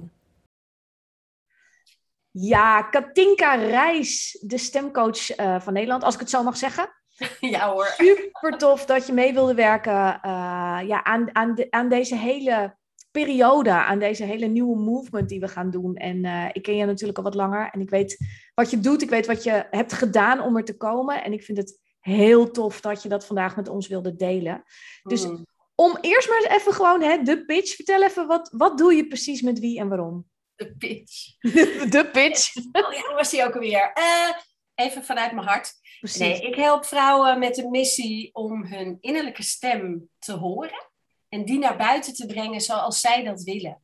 [2.31, 6.89] Ja, Katinka Reis, de stemcoach uh, van Nederland, als ik het zo mag zeggen.
[7.39, 7.85] Ja hoor.
[7.85, 12.75] Super tof dat je mee wilde werken uh, ja, aan, aan, de, aan deze hele
[13.11, 15.95] periode, aan deze hele nieuwe movement die we gaan doen.
[15.95, 18.17] En uh, ik ken je natuurlijk al wat langer en ik weet
[18.53, 21.23] wat je doet, ik weet wat je hebt gedaan om er te komen.
[21.23, 24.63] En ik vind het heel tof dat je dat vandaag met ons wilde delen.
[25.03, 25.45] Dus mm.
[25.75, 29.41] om eerst maar even gewoon hè, de pitch, vertel even wat, wat doe je precies
[29.41, 30.25] met wie en waarom?
[30.57, 31.39] De pitch.
[31.95, 32.55] de pitch.
[32.55, 33.91] Oh ja, was die ook alweer.
[33.97, 34.37] Uh,
[34.75, 35.73] even vanuit mijn hart.
[35.99, 36.19] Precies.
[36.19, 40.89] Nee, ik help vrouwen met de missie om hun innerlijke stem te horen.
[41.29, 43.81] En die naar buiten te brengen zoals zij dat willen.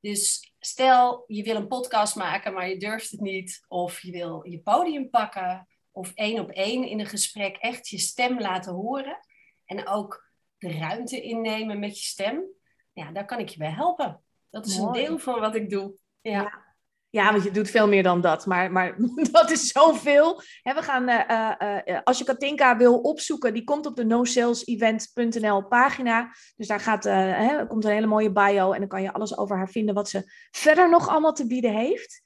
[0.00, 3.64] Dus stel, je wil een podcast maken, maar je durft het niet.
[3.68, 5.68] Of je wil je podium pakken.
[5.90, 9.18] Of één op één in een gesprek echt je stem laten horen.
[9.64, 12.44] En ook de ruimte innemen met je stem.
[12.92, 14.22] Ja, daar kan ik je bij helpen.
[14.52, 15.94] Dat is een deel van wat ik doe.
[16.20, 16.62] Ja.
[17.10, 17.30] ja.
[17.30, 18.96] want je doet veel meer dan dat, maar, maar
[19.32, 20.42] dat is zoveel.
[20.62, 26.34] we gaan, uh, uh, als je Katinka wil opzoeken, die komt op de nosalesevent.nl pagina.
[26.56, 29.56] Dus daar gaat, hè, komt een hele mooie bio en dan kan je alles over
[29.56, 32.22] haar vinden wat ze verder nog allemaal te bieden heeft.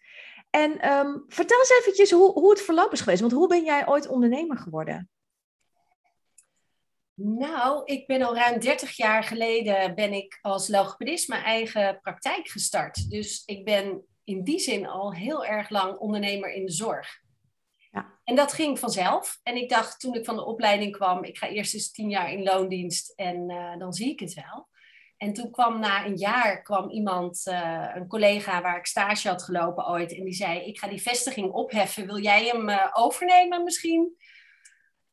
[0.51, 3.89] En um, vertel eens eventjes hoe, hoe het verloop is geweest, want hoe ben jij
[3.89, 5.11] ooit ondernemer geworden?
[7.19, 12.49] Nou, ik ben al ruim 30 jaar geleden ben ik als logopedist mijn eigen praktijk
[12.49, 13.11] gestart.
[13.11, 17.21] Dus ik ben in die zin al heel erg lang ondernemer in de zorg.
[17.91, 18.19] Ja.
[18.25, 19.39] En dat ging vanzelf.
[19.43, 22.33] En ik dacht toen ik van de opleiding kwam, ik ga eerst eens tien jaar
[22.33, 24.69] in loondienst en uh, dan zie ik het wel.
[25.17, 29.43] En toen kwam na een jaar kwam iemand, uh, een collega waar ik stage had
[29.43, 32.07] gelopen ooit, en die zei: Ik ga die vestiging opheffen.
[32.07, 34.17] Wil jij hem uh, overnemen misschien?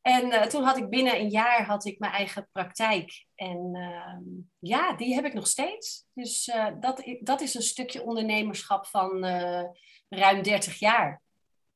[0.04, 3.26] En uh, toen had ik binnen een jaar had ik mijn eigen praktijk.
[3.34, 6.06] En uh, ja, die heb ik nog steeds.
[6.12, 9.24] Dus uh, dat, dat is een stukje ondernemerschap van
[10.08, 11.22] ruim 30 jaar.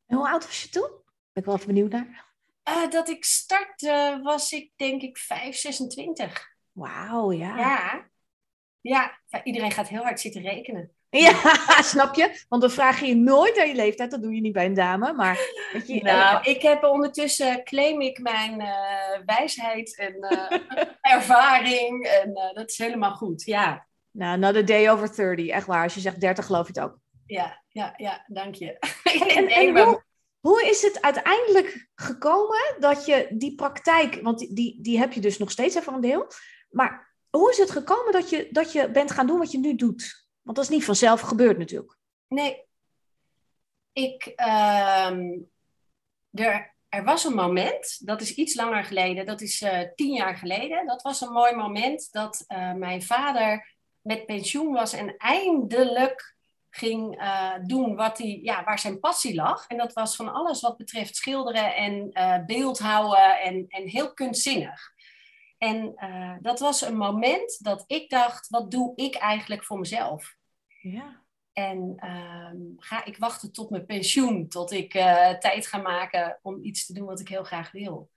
[0.06, 0.88] En hoe oud was je toen?
[1.32, 2.24] Ben ik wel even benieuwd naar.
[2.90, 6.48] dat ik startte was ik denk ik 5, 26.
[6.72, 7.56] Wauw, ja.
[7.58, 8.08] Ja.
[8.80, 10.97] Ja, iedereen gaat heel hard zitten rekenen.
[11.10, 11.32] Ja,
[11.82, 12.44] snap je?
[12.48, 14.10] Want dan vraag je je nooit aan je leeftijd.
[14.10, 15.12] Dat doe je niet bij een dame.
[15.12, 15.38] Maar
[15.72, 20.58] weet je, nou, ik heb ondertussen claim ik mijn uh, wijsheid en uh,
[21.16, 22.06] ervaring.
[22.06, 23.86] En uh, dat is helemaal goed, ja.
[24.10, 25.48] Nou, another day over 30.
[25.48, 25.82] Echt waar.
[25.82, 26.98] Als je zegt 30, geloof je het ook.
[27.26, 28.24] Ja, ja, ja.
[28.26, 28.78] Dank je.
[29.02, 30.02] En, en, hoe,
[30.40, 34.18] hoe, is het uiteindelijk gekomen dat je die praktijk...
[34.22, 36.26] Want die, die, die heb je dus nog steeds even een deel.
[36.70, 39.74] Maar hoe is het gekomen dat je, dat je bent gaan doen wat je nu
[39.74, 40.27] doet?
[40.48, 41.96] Want dat is niet vanzelf gebeurd natuurlijk.
[42.28, 42.64] Nee.
[43.92, 45.38] Ik, ehm,
[46.30, 50.36] er, er was een moment, dat is iets langer geleden, dat is uh, tien jaar
[50.36, 50.86] geleden.
[50.86, 56.36] Dat was een mooi moment dat uh, mijn vader met pensioen was en eindelijk
[56.70, 59.66] ging uh, doen wat hij, ja, waar zijn passie lag.
[59.66, 62.12] En dat was van alles wat betreft schilderen en
[62.46, 64.92] beeldhouden en, en heel kunstzinnig.
[65.58, 65.94] En
[66.42, 70.36] dat was een moment dat ik dacht, wat doe ik eigenlijk voor mezelf?
[70.80, 71.26] Ja.
[71.52, 76.62] En ehm, ga ik wachten tot mijn pensioen, tot ik uh, tijd ga maken om
[76.62, 78.10] iets te doen wat ik heel graag wil.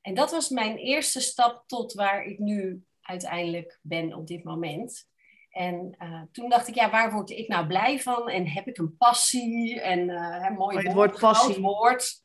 [0.00, 5.08] En dat was mijn eerste stap tot waar ik nu uiteindelijk ben op dit moment.
[5.50, 8.28] En uh, toen dacht ik, ja, waar word ik nou blij van?
[8.28, 9.80] En heb ik een passie?
[9.80, 11.60] En uh, een mooi woord, passie.
[11.60, 12.23] woord.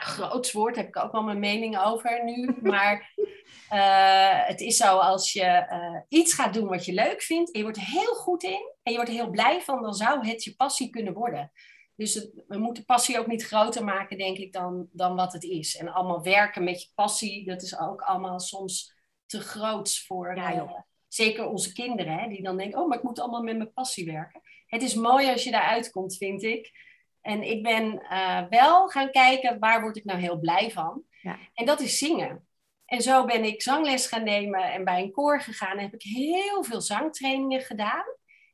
[0.00, 2.56] Groots woord, heb ik ook wel mijn mening over nu.
[2.70, 3.14] Maar
[3.72, 7.58] uh, het is zo als je uh, iets gaat doen wat je leuk vindt en
[7.58, 10.26] je wordt er heel goed in en je wordt er heel blij van, dan zou
[10.26, 11.52] het je passie kunnen worden.
[11.96, 15.44] Dus het, we moeten passie ook niet groter maken, denk ik, dan, dan wat het
[15.44, 15.76] is.
[15.76, 18.94] En allemaal werken met je passie, dat is ook allemaal soms
[19.26, 20.72] te groots voor uh,
[21.08, 24.12] zeker onze kinderen, hè, die dan denken, oh, maar ik moet allemaal met mijn passie
[24.12, 24.40] werken.
[24.66, 26.70] Het is mooi als je daaruit komt, vind ik.
[27.20, 28.02] En ik ben
[28.50, 31.02] wel gaan kijken, waar word ik nou heel blij van?
[31.22, 31.38] Ja.
[31.54, 32.46] En dat is zingen.
[32.84, 35.76] En zo ben ik zangles gaan nemen en bij een koor gegaan.
[35.76, 38.04] En heb ik heel veel zangtrainingen gedaan.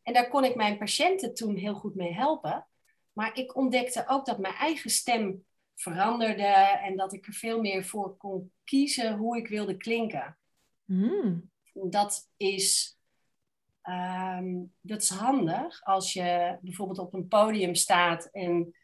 [0.02, 2.66] En daar kon ik mijn patiënten toen heel goed mee helpen.
[3.12, 7.84] Maar ik ontdekte ook dat mijn eigen stem veranderde en dat ik er veel meer
[7.84, 10.38] voor kon kiezen hoe ik wilde klinken.
[10.84, 11.50] Mm.
[11.72, 12.95] Dat, is,
[13.88, 18.74] um, dat is handig als je bijvoorbeeld op een podium staat en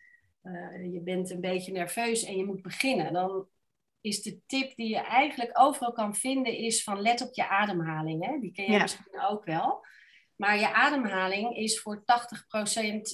[0.92, 3.46] je bent een beetje nerveus en je moet beginnen, dan
[4.02, 8.26] is de tip die je eigenlijk overal kan vinden, is van let op je ademhaling.
[8.26, 8.38] Hè?
[8.40, 9.84] Die ken je misschien ook wel.
[10.36, 12.04] Maar je ademhaling is voor 80%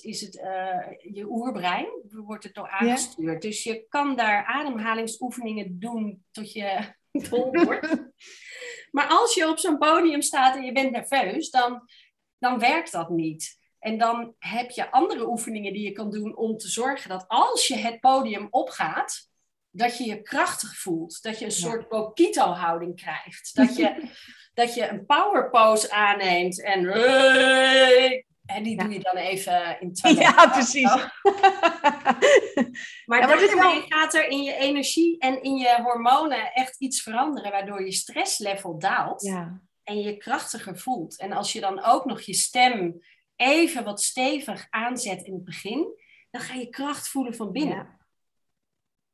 [0.03, 3.43] is het, uh, je oerbrein, wordt het door aangestuurd.
[3.43, 6.95] Dus je kan daar ademhalingsoefeningen doen tot je
[7.31, 7.87] dol wordt.
[8.91, 11.89] maar als je op zo'n podium staat en je bent nerveus, dan,
[12.39, 13.57] dan werkt dat niet.
[13.79, 17.67] En dan heb je andere oefeningen die je kan doen om te zorgen dat als
[17.67, 19.29] je het podium opgaat,
[19.71, 21.23] dat je je krachtig voelt.
[21.23, 23.55] Dat je een soort Bokito-houding krijgt.
[23.55, 24.09] Dat je,
[24.55, 26.85] dat je een power pose aanneemt en...
[28.49, 30.83] En die doe je dan even in twee Ja, precies.
[33.07, 37.51] maar ja, daarmee gaat er in je energie en in je hormonen echt iets veranderen,
[37.51, 39.61] waardoor je stresslevel daalt ja.
[39.85, 41.19] en je je krachtiger voelt.
[41.19, 43.01] En als je dan ook nog je stem
[43.37, 45.87] even wat stevig aanzet in het begin,
[46.31, 47.98] dan ga je kracht voelen van binnen.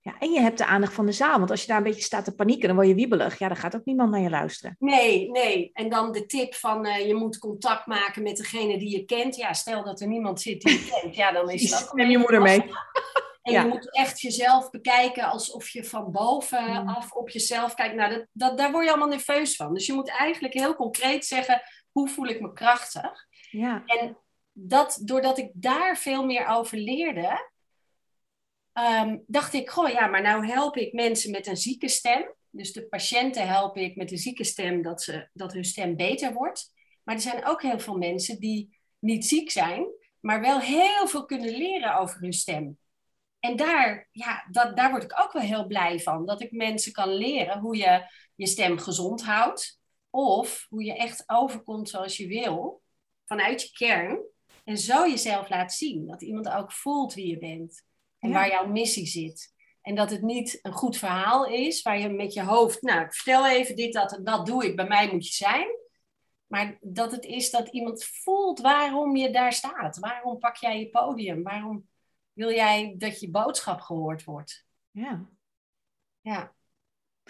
[0.05, 1.39] Ja, en je hebt de aandacht van de zaal.
[1.39, 3.39] Want als je daar een beetje staat te panieken, dan word je wiebelig.
[3.39, 4.77] Ja, dan gaat ook niemand naar je luisteren.
[4.79, 5.71] Nee, nee.
[5.73, 9.37] En dan de tip van uh, je moet contact maken met degene die je kent.
[9.37, 11.17] Ja, stel dat er niemand zit die je kent.
[11.17, 12.65] Ja, dan is dat Neem je moeder mee.
[13.43, 17.21] En je moet echt jezelf bekijken alsof je van bovenaf mm.
[17.21, 17.95] op jezelf kijkt.
[17.95, 19.75] Nou, dat, dat, daar word je allemaal nerveus van.
[19.75, 23.27] Dus je moet eigenlijk heel concreet zeggen, hoe voel ik me krachtig?
[23.51, 23.83] Ja.
[23.87, 24.19] En
[24.53, 27.53] dat, doordat ik daar veel meer over leerde,
[28.75, 32.35] um, dacht ik, goh ja, maar nou help ik mensen met een zieke stem.
[32.51, 36.33] Dus de patiënten help ik met een zieke stem dat, ze, dat hun stem beter
[36.33, 36.73] wordt.
[37.03, 39.87] Maar er zijn ook heel veel mensen die niet ziek zijn,
[40.21, 42.79] maar wel heel veel kunnen leren over hun stem.
[43.41, 46.27] En daar, ja, dat, daar word ik ook wel heel blij van.
[46.27, 49.81] Dat ik mensen kan leren hoe je je stem gezond houdt.
[50.11, 52.83] Of hoe je echt overkomt zoals je wil.
[53.25, 54.21] Vanuit je kern.
[54.65, 56.07] En zo jezelf laat zien.
[56.07, 57.85] Dat iemand ook voelt wie je bent.
[58.25, 59.53] En waar jouw missie zit.
[59.83, 63.15] En dat het niet een goed verhaal is waar je met je hoofd, nou, ik
[63.15, 65.67] vertel even dit, dat en dat doe ik, bij mij moet je zijn.
[66.47, 69.99] Maar dat het is dat iemand voelt waarom je daar staat.
[69.99, 71.43] Waarom pak jij je podium?
[71.43, 71.89] Waarom
[72.33, 74.67] wil jij dat je boodschap gehoord wordt?
[74.91, 75.29] Ja.
[76.21, 76.54] Ja.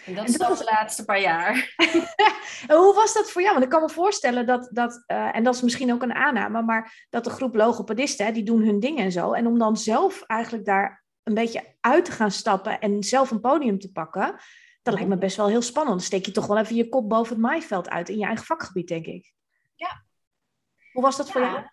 [0.07, 1.75] En dat is dat de laatste paar jaar.
[2.67, 3.53] hoe was dat voor jou?
[3.53, 6.63] Want ik kan me voorstellen dat, dat uh, en dat is misschien ook een aanname,
[6.63, 9.33] maar dat de groep logopedisten, die doen hun dingen en zo.
[9.33, 13.41] En om dan zelf eigenlijk daar een beetje uit te gaan stappen en zelf een
[13.41, 14.37] podium te pakken,
[14.83, 15.97] dat lijkt me best wel heel spannend.
[15.97, 18.45] Dan steek je toch wel even je kop boven het maaiveld uit in je eigen
[18.45, 19.33] vakgebied, denk ik.
[19.75, 20.05] Ja.
[20.93, 21.73] Hoe was dat voor jou?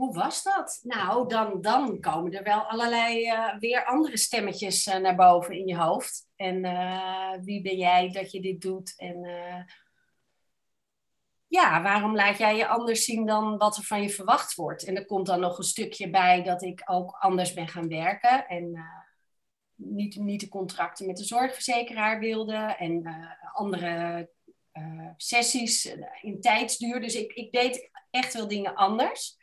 [0.00, 0.80] Hoe was dat?
[0.82, 5.66] Nou, dan, dan komen er wel allerlei uh, weer andere stemmetjes uh, naar boven in
[5.66, 6.28] je hoofd.
[6.36, 8.94] En uh, wie ben jij dat je dit doet?
[8.96, 9.26] En
[11.46, 14.84] ja, waarom laat jij je anders zien dan wat er van je verwacht wordt?
[14.84, 18.46] En er komt dan nog een stukje bij dat ik ook anders ben gaan werken.
[18.46, 18.84] En
[19.74, 22.56] niet, niet de contracten met de zorgverzekeraar wilde.
[22.56, 23.06] En
[23.52, 24.30] andere
[25.16, 27.00] sessies in tijdsduur.
[27.00, 29.38] Dus ik, ik deed echt wel dingen anders.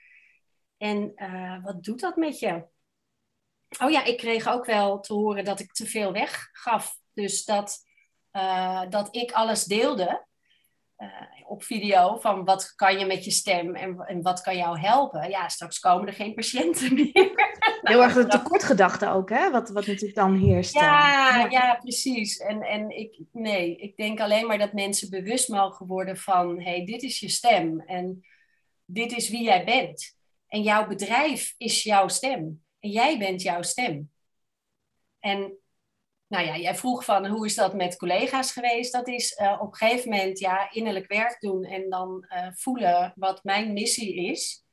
[0.77, 2.65] En uh, wat doet dat met je?
[3.83, 6.97] Oh ja, ik kreeg ook wel te horen dat ik te veel weggaf.
[7.13, 7.77] Dus dat,
[8.31, 10.25] uh, dat ik alles deelde
[10.97, 11.09] uh,
[11.47, 15.29] op video van wat kan je met je stem en, en wat kan jou helpen.
[15.29, 17.31] Ja, straks komen er geen patiënten meer.
[17.81, 19.51] Heel erg de tekortgedachte ook, hè?
[19.51, 20.73] Wat, wat natuurlijk dan heerst.
[20.73, 21.75] Ja, ja, ja.
[21.75, 22.37] precies.
[22.37, 26.59] En, en ik, nee, ik denk alleen maar dat mensen bewust mogen worden van...
[26.59, 28.25] hé, hey, dit is je stem en
[28.85, 30.16] dit is wie jij bent.
[30.47, 32.63] En jouw bedrijf is jouw stem.
[32.79, 34.11] En jij bent jouw stem.
[35.19, 35.57] En
[36.27, 38.91] nou ja, jij vroeg van hoe is dat met collega's geweest?
[38.91, 43.13] Dat is uh, op een gegeven moment ja, innerlijk werk doen en dan uh, voelen
[43.15, 44.65] wat mijn missie is.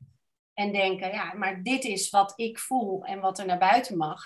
[0.53, 4.23] En denken, ja, maar dit is wat ik voel en wat er naar buiten mag.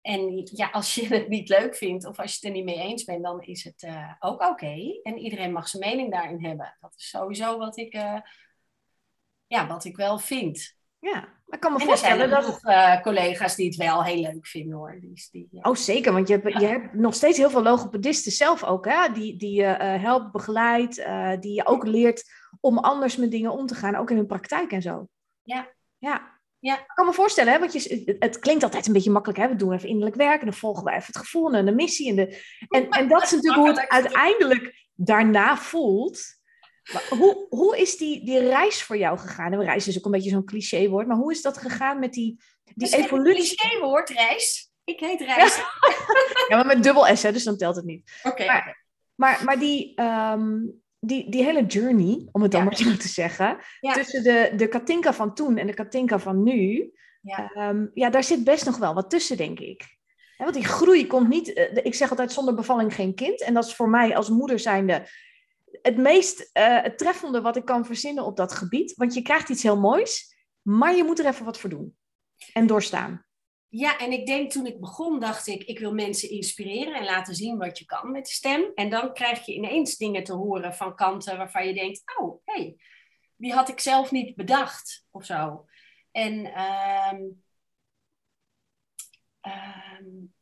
[0.00, 2.88] En ja, als je het niet leuk vindt of als je het er niet mee
[2.88, 5.00] eens bent, dan is het uh, ook oké.
[5.02, 6.76] En iedereen mag zijn mening daarin hebben.
[6.80, 7.94] Dat is sowieso wat ik
[9.50, 10.74] ja, wat ik wel vind.
[10.98, 12.46] Ja, ik kan me voorstellen dat...
[12.46, 14.98] Nog, uh, collega's die het wel heel leuk vinden hoor.
[15.00, 15.60] Die, die, ja.
[15.62, 19.12] Oh zeker, want je hebt, je hebt nog steeds heel veel logopedisten zelf ook, hè?
[19.12, 22.24] die, die je uh, helpt, begeleidt, uh, die je ook leert
[22.60, 25.08] om anders met dingen om te gaan, ook in hun praktijk en zo.
[25.42, 25.68] Ja.
[25.98, 26.38] Ja.
[26.58, 26.78] Ja.
[26.78, 29.40] Ik kan me voorstellen, hè, want je, het klinkt altijd een beetje makkelijk.
[29.40, 29.48] Hè?
[29.48, 32.08] We doen even innerlijk werk en dan volgen we even het gevoel en de missie.
[32.08, 36.39] En, de, en, en dat is natuurlijk hoe het uiteindelijk daarna voelt
[37.08, 39.52] hoe, hoe is die, die reis voor jou gegaan?
[39.52, 42.40] En reis is ook een beetje zo'n clichéwoord, maar hoe is dat gegaan met die,
[42.74, 43.56] die dat evolutie?
[43.56, 44.70] clichéwoord, reis.
[44.84, 45.56] Ik heet Reis.
[46.48, 48.20] Ja, maar met dubbel S, hè, dus dan telt het niet.
[48.22, 48.46] Oké.
[48.46, 52.66] Maar, maar, maar, die, um, die, die hele journey, om het dan ja.
[52.66, 56.92] maar zo te zeggen, tussen de, de Katinka van toen en de Katinka van nu,
[57.22, 57.50] Ja.
[57.54, 59.98] Ehm, ja, daar zit best nog wel wat tussen, denk ik.
[60.36, 63.42] want die groei komt niet, eh, ik zeg altijd zonder bevalling geen kind.
[63.42, 65.06] En dat is voor mij als moeder zijnde
[65.82, 68.94] het meest uh, het treffende wat ik kan verzinnen op dat gebied.
[68.94, 71.96] Want je krijgt iets heel moois, maar je moet er even wat voor doen.
[72.52, 73.24] En doorstaan.
[73.68, 77.34] Ja, en ik denk toen ik begon, dacht ik, ik wil mensen inspireren en laten
[77.34, 78.72] zien wat je kan met de stem.
[78.74, 82.62] En dan krijg je ineens dingen te horen van kanten waarvan je denkt, oh, hé,
[82.62, 82.76] hey,
[83.36, 85.64] die had ik zelf niet bedacht of zo.
[86.10, 87.18] En ehm,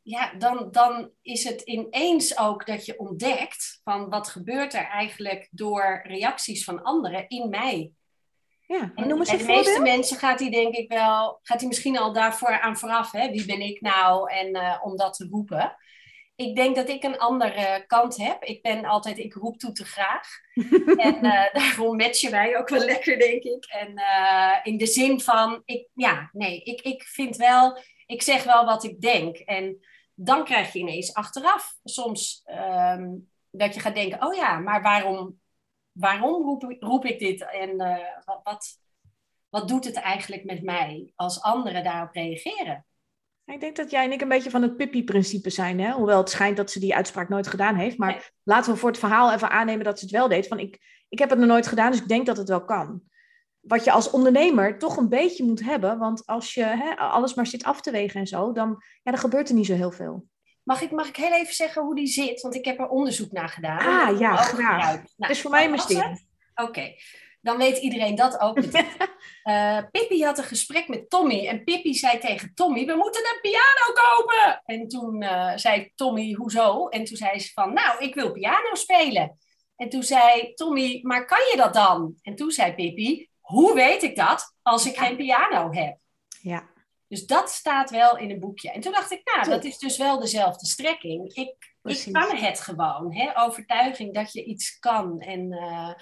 [0.09, 5.49] ja, dan, dan is het ineens ook dat je ontdekt van wat gebeurt er eigenlijk
[5.51, 7.93] door reacties van anderen in mij.
[8.67, 11.99] Ja, en noem eens de meeste mensen gaat hij denk ik wel, gaat hij misschien
[11.99, 13.31] al daarvoor aan vooraf, hè?
[13.31, 15.77] wie ben ik nou en uh, om dat te roepen.
[16.37, 18.45] Ik denk dat ik een andere kant heb.
[18.45, 20.29] Ik ben altijd, ik roep toe te graag.
[21.07, 23.65] en uh, daarom matchen wij ook wel lekker, denk ik.
[23.65, 28.45] En uh, in de zin van, ik, ja, nee, ik, ik vind wel, ik zeg
[28.45, 29.37] wel wat ik denk.
[29.37, 29.79] En
[30.21, 35.39] dan krijg je ineens achteraf soms um, dat je gaat denken, oh ja, maar waarom
[35.99, 38.79] waarom roep, roep ik dit en uh, wat, wat,
[39.49, 42.87] wat doet het eigenlijk met mij als anderen daarop reageren?
[43.45, 45.81] Ik denk dat jij en ik een beetje van het Pippi-principe zijn.
[45.81, 45.93] Hè?
[45.93, 47.99] Hoewel het schijnt dat ze die uitspraak nooit gedaan heeft.
[47.99, 50.47] Maar laten we voor het verhaal even aannemen dat ze het wel deed.
[50.47, 53.03] Van ik, ik heb het nog nooit gedaan, dus ik denk dat het wel kan.
[53.69, 55.99] Wat je als ondernemer toch een beetje moet hebben.
[55.99, 59.21] Want als je hè, alles maar zit af te wegen en zo, dan, ja, dan
[59.21, 60.27] gebeurt er niet zo heel veel.
[60.63, 62.41] Mag ik, mag ik heel even zeggen hoe die zit?
[62.41, 64.11] Want ik heb er onderzoek naar gedaan.
[64.11, 64.85] Ah ja, graag.
[64.85, 66.27] Nou, het is voor mij een mysterie.
[66.55, 66.95] Oké,
[67.41, 68.59] dan weet iedereen dat ook.
[69.45, 71.47] uh, Pippi had een gesprek met Tommy.
[71.47, 74.63] En Pippi zei tegen Tommy, we moeten een piano kopen.
[74.65, 76.89] En toen uh, zei Tommy, hoezo?
[76.89, 79.39] En toen zei ze van, nou, ik wil piano spelen.
[79.77, 82.15] En toen zei Tommy, maar kan je dat dan?
[82.23, 85.99] En toen zei Pippi, hoe weet ik dat als ik geen piano heb?
[86.41, 86.69] Ja.
[87.07, 88.71] Dus dat staat wel in een boekje.
[88.71, 91.35] En toen dacht ik, nou, dat is dus wel dezelfde strekking.
[91.35, 93.15] Ik, ik kan het gewoon.
[93.15, 93.41] Hè?
[93.41, 95.21] Overtuiging dat je iets kan.
[95.21, 95.95] En uh,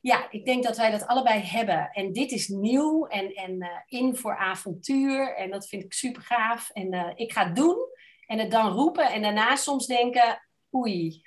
[0.00, 1.90] ja, ik denk dat wij dat allebei hebben.
[1.90, 5.36] En dit is nieuw en, en uh, in voor avontuur.
[5.36, 6.70] En dat vind ik super gaaf.
[6.70, 7.78] En uh, ik ga het doen
[8.26, 9.10] en het dan roepen.
[9.10, 11.22] En daarna soms denken, oei.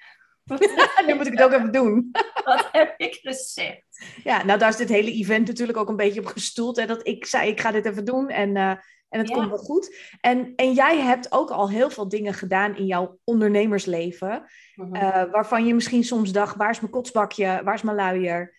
[1.07, 2.11] nu moet ik het ook even doen.
[2.43, 4.05] Wat heb ik gezegd?
[4.23, 6.77] Ja, nou daar is dit hele event natuurlijk ook een beetje op gestoeld.
[6.77, 8.29] Hè, dat ik zei, ik ga dit even doen.
[8.29, 8.79] En
[9.15, 9.95] en het komt wel goed.
[10.21, 14.45] En, en jij hebt ook al heel veel dingen gedaan in jouw ondernemersleven.
[14.75, 14.95] Mhm.
[14.95, 17.61] Eh, waarvan je misschien soms dacht, waar is mijn kotsbakje?
[17.63, 18.55] Waar is mijn luier?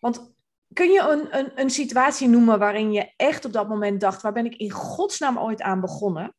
[0.00, 0.34] Want
[0.72, 4.32] kun je een, een, een situatie noemen waarin je echt op dat moment dacht, waar
[4.32, 6.34] ben ik in godsnaam ooit aan begonnen?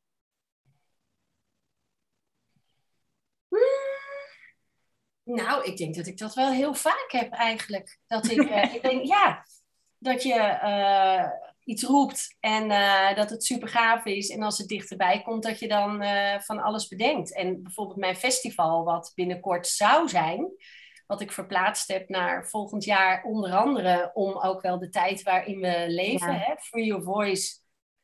[5.24, 8.00] Nou, ik denk dat ik dat wel heel vaak heb eigenlijk.
[8.08, 9.46] Dat ik, uh, ik denk, ja,
[9.98, 11.30] dat je uh,
[11.64, 14.30] iets roept en uh, dat het super gaaf is.
[14.30, 16.04] En als het dichterbij komt, dat je dan
[16.44, 17.36] van alles bedenkt.
[17.36, 20.52] En bijvoorbeeld mijn festival, wat binnenkort zou zijn,
[21.08, 25.60] wat ik verplaatst heb naar volgend jaar, onder andere om ook wel de tijd waarin
[25.60, 26.40] we leven.
[26.40, 26.54] Hè?
[26.58, 27.60] Free Your Voice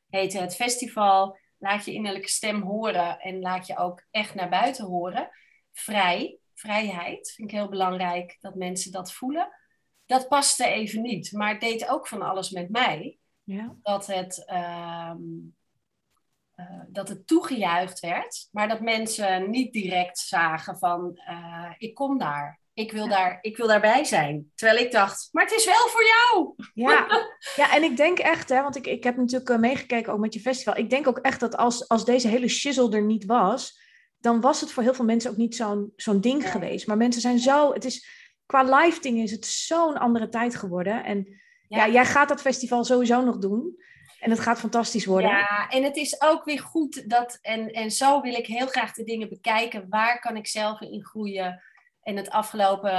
[0.09, 1.37] heet het festival.
[1.57, 5.29] Laat je innerlijke stem horen en laat je ook echt naar buiten horen.
[5.73, 9.49] Vrij, vrijheid, vind ik heel belangrijk dat mensen dat voelen.
[10.05, 13.17] Dat paste even niet, maar het deed ook van alles met mij.
[13.43, 13.75] Ja.
[13.81, 15.13] Dat, het, uh,
[16.55, 22.17] uh, dat het toegejuicht werd, maar dat mensen niet direct zagen van uh, ik kom
[22.17, 22.59] daar.
[22.73, 24.51] Ik wil, daar, ik wil daarbij zijn.
[24.55, 26.53] Terwijl ik dacht, maar het is wel voor jou.
[26.73, 27.07] Ja,
[27.55, 30.33] ja en ik denk echt, hè, want ik, ik heb natuurlijk eh, meegekeken ook met
[30.33, 30.77] je festival.
[30.77, 33.79] Ik denk ook echt dat als, als deze hele shizzle er niet was,
[34.19, 36.87] dan was het voor heel veel mensen ook niet zo'n zo'n ding geweest.
[36.87, 38.07] Maar mensen zijn zo, het is,
[38.45, 41.03] qua live dingen is het zo'n andere tijd geworden.
[41.03, 41.27] En
[41.67, 41.89] ja.
[41.89, 43.85] jij gaat dat festival sowieso nog doen.
[44.19, 45.29] En het gaat fantastisch worden.
[45.29, 48.93] Ja, en het is ook weer goed dat, en, en zo wil ik heel graag
[48.93, 49.89] de dingen bekijken.
[49.89, 51.61] Waar kan ik zelf in groeien?
[52.01, 52.91] En het afgelopen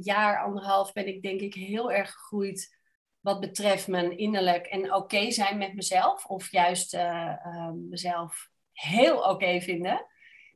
[0.00, 2.76] jaar, anderhalf, ben ik denk ik heel erg gegroeid
[3.20, 6.24] wat betreft mijn innerlijk en oké zijn met mezelf.
[6.24, 10.06] Of juist uh, uh, mezelf heel oké vinden.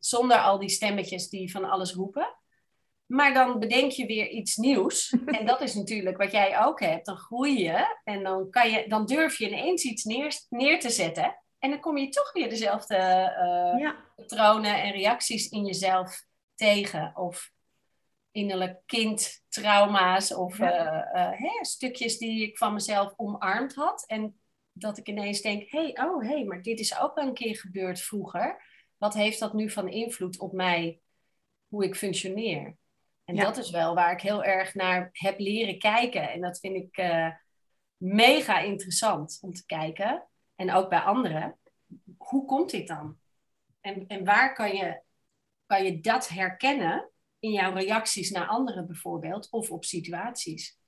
[0.01, 2.35] Zonder al die stemmetjes die van alles roepen.
[3.07, 5.15] Maar dan bedenk je weer iets nieuws.
[5.39, 7.07] En dat is natuurlijk wat jij ook hebt.
[7.07, 10.91] Dan groei je en dan, kan je, dan durf je ineens iets neer, neer te
[10.91, 11.37] zetten.
[11.59, 12.97] En dan kom je toch weer dezelfde
[13.79, 17.17] uh, patronen en reacties in jezelf tegen.
[17.17, 17.53] Of
[18.33, 21.15] innerlijk kindtrauma's of ja.
[21.15, 24.05] uh, uh, stukjes die ik van mezelf omarmd had.
[24.07, 24.41] En
[24.73, 27.57] dat ik ineens denk, hey, oh hé, hey, maar dit is ook wel een keer
[27.57, 28.63] gebeurd vroeger.
[29.01, 31.01] Wat heeft dat nu van invloed op mij,
[31.69, 32.77] hoe ik functioneer?
[33.25, 36.31] En dat is wel waar ik heel erg naar heb leren kijken.
[36.31, 37.29] En dat vind ik uh,
[37.97, 40.29] mega interessant om te kijken.
[40.55, 41.59] en ook bij anderen,
[42.17, 43.19] hoe komt dit dan?
[43.81, 45.03] En, en waar kan je,
[45.67, 50.80] kan je dat herkennen in jouw reacties naar anderen bijvoorbeeld, of op situaties?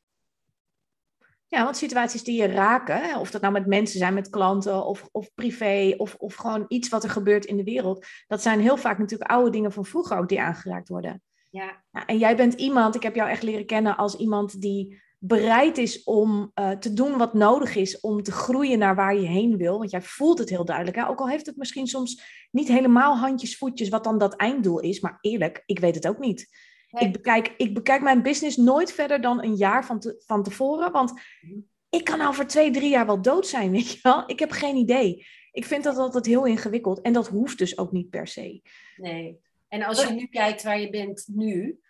[1.52, 5.08] Ja, want situaties die je raken, of dat nou met mensen zijn, met klanten of,
[5.10, 8.76] of privé, of, of gewoon iets wat er gebeurt in de wereld, dat zijn heel
[8.76, 11.22] vaak natuurlijk oude dingen van vroeger ook die aangeraakt worden.
[11.50, 11.82] Ja.
[11.90, 15.78] ja en jij bent iemand, ik heb jou echt leren kennen als iemand die bereid
[15.78, 19.56] is om uh, te doen wat nodig is om te groeien naar waar je heen
[19.56, 19.78] wil.
[19.78, 20.96] Want jij voelt het heel duidelijk.
[20.96, 21.08] Hè?
[21.08, 25.00] Ook al heeft het misschien soms niet helemaal handjes, voetjes wat dan dat einddoel is.
[25.00, 26.48] Maar eerlijk, ik weet het ook niet.
[26.92, 30.92] Ik, bekijk, ik bekijk mijn business nooit verder dan een jaar van, te, van tevoren.
[30.92, 31.58] Want mhm.
[31.90, 34.22] ik kan over twee, drie jaar wel dood zijn, weet je wel.
[34.26, 35.26] Ik heb geen idee.
[35.52, 37.00] Ik vind dat altijd heel ingewikkeld.
[37.00, 38.62] En dat hoeft dus ook niet per se.
[38.96, 39.40] Nee.
[39.68, 41.80] En als je nu kijkt waar je bent nu,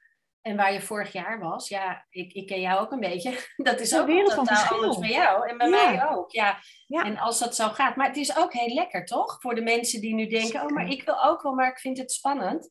[0.43, 3.39] en waar je vorig jaar was, ja, ik, ik ken jou ook een beetje.
[3.57, 6.31] Dat is ook wereld van anders bij jou en bij mij ook.
[6.31, 6.59] Ja.
[6.87, 7.05] ja.
[7.05, 7.97] En als dat zo gaat.
[7.97, 9.41] Maar het is ook heel lekker, toch?
[9.41, 11.99] Voor de mensen die nu denken, oh, maar ik wil ook wel, maar ik vind
[11.99, 12.71] het spannend.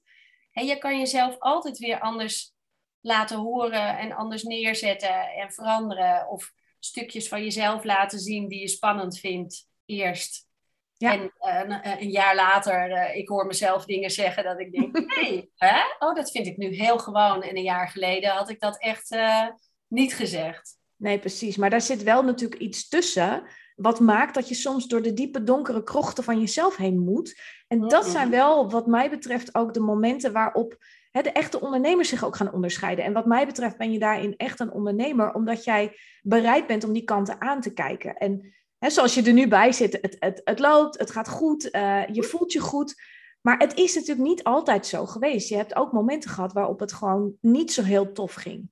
[0.52, 2.54] En je kan jezelf altijd weer anders
[3.02, 6.30] laten horen en anders neerzetten en veranderen.
[6.30, 10.50] Of stukjes van jezelf laten zien die je spannend vindt eerst.
[10.94, 11.14] Ja.
[11.14, 15.52] En uh, een, jaar later, uh, ik hoor mezelf dingen zeggen dat ik denk, nee,
[15.56, 15.80] hè?
[16.00, 17.44] oh, dat vind ik nu heel gewoon.
[17.44, 19.48] En een jaar geleden had ik dat echt uh,
[19.88, 20.78] niet gezegd.
[20.96, 21.58] Nee, precies.
[21.58, 23.44] Maar daar zit wel natuurlijk iets tussen.
[23.82, 27.40] Wat maakt dat je soms door de diepe donkere krochten van jezelf heen moet.
[27.68, 30.78] En dat zijn wel, wat mij betreft, ook de momenten waarop
[31.12, 33.06] hè, de echte ondernemers zich ook gaan onderscheiden.
[33.06, 36.94] En wat mij betreft ben je daarin echt een ondernemer, omdat jij bereid bent om
[36.94, 38.16] die kanten aan te kijken.
[38.16, 41.76] En Hè, zoals je er nu bij zit, het, het, het loopt, het gaat goed,
[41.76, 42.96] uh, je voelt je goed.
[43.42, 45.50] Maar het is natuurlijk niet altijd zo geweest.
[45.50, 48.70] Je hebt ook momenten gehad waarop het gewoon niet zo heel tof ging.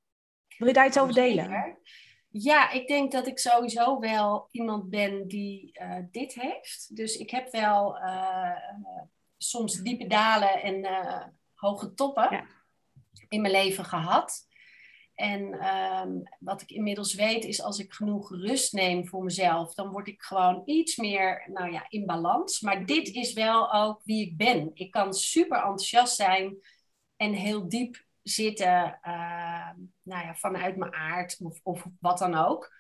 [0.58, 1.78] Wil je daar iets over delen?
[2.31, 6.95] Ja, ik denk dat ik sowieso wel iemand ben die uh, dit heeft.
[6.95, 8.57] Dus ik heb wel uh,
[9.38, 10.88] soms diepe dalen en
[11.53, 12.45] hoge toppen ja.
[13.27, 14.47] in mijn leven gehad.
[15.19, 19.89] En ehm, wat ik inmiddels weet is als ik genoeg rust neem voor mezelf, dan
[19.89, 22.60] word ik gewoon iets meer nou ja, in balans.
[22.60, 24.71] Maar dit is wel ook wie ik ben.
[24.73, 26.58] Ik kan super enthousiast zijn
[27.15, 29.69] en heel diep zitten uh,
[30.01, 32.77] nou ja, vanuit mijn aard of, of wat dan ook.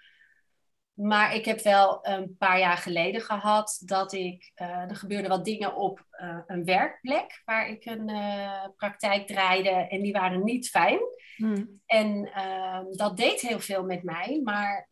[0.99, 5.45] Maar ik heb wel een paar jaar geleden gehad dat ik, uh, er gebeurden wat
[5.45, 10.69] dingen op uh, een werkplek waar ik een uh, praktijk draaide en die waren niet
[10.69, 10.99] fijn.
[11.35, 11.81] Hmm.
[11.85, 14.89] En ehm, dat deed heel veel met mij, maar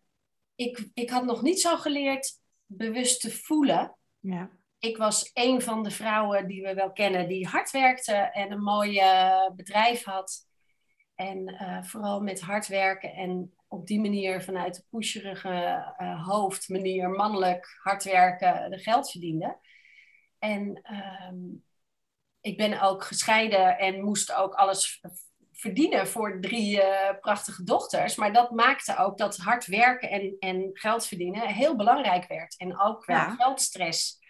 [0.55, 3.97] ik, ik had nog niet zo geleerd bewust te voelen.
[4.19, 4.49] Ja.
[4.79, 8.63] Ik was een van de vrouwen die we wel kennen die hard werkte en een
[8.63, 9.01] mooi
[9.55, 10.45] bedrijf had.
[11.15, 17.77] En vooral met hard werken en op die manier vanuit de pusherige uh, hoofdmanier, mannelijk
[17.83, 19.57] hard werken, de geld verdiende.
[20.39, 21.35] En ehm,
[22.41, 25.01] ik ben ook gescheiden en moest ook alles
[25.51, 28.15] verdienen voor drie uh, prachtige dochters.
[28.15, 32.57] Maar dat maakte ook dat hard werken en, en geld verdienen heel belangrijk werd.
[32.57, 34.25] En ook wel geldstress.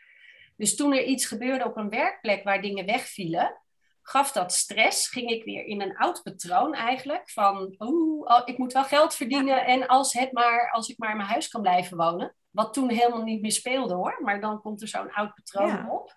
[0.57, 3.61] Dus toen er iets gebeurde op een werkplek waar dingen wegvielen,
[4.01, 7.29] gaf dat stress, ging ik weer in een oud patroon eigenlijk.
[7.29, 11.11] Van, oeh, oh, ik moet wel geld verdienen en als, het maar, als ik maar
[11.11, 12.35] in mijn huis kan blijven wonen.
[12.49, 16.15] Wat toen helemaal niet meer speelde hoor, maar dan komt er zo'n oud patroon op.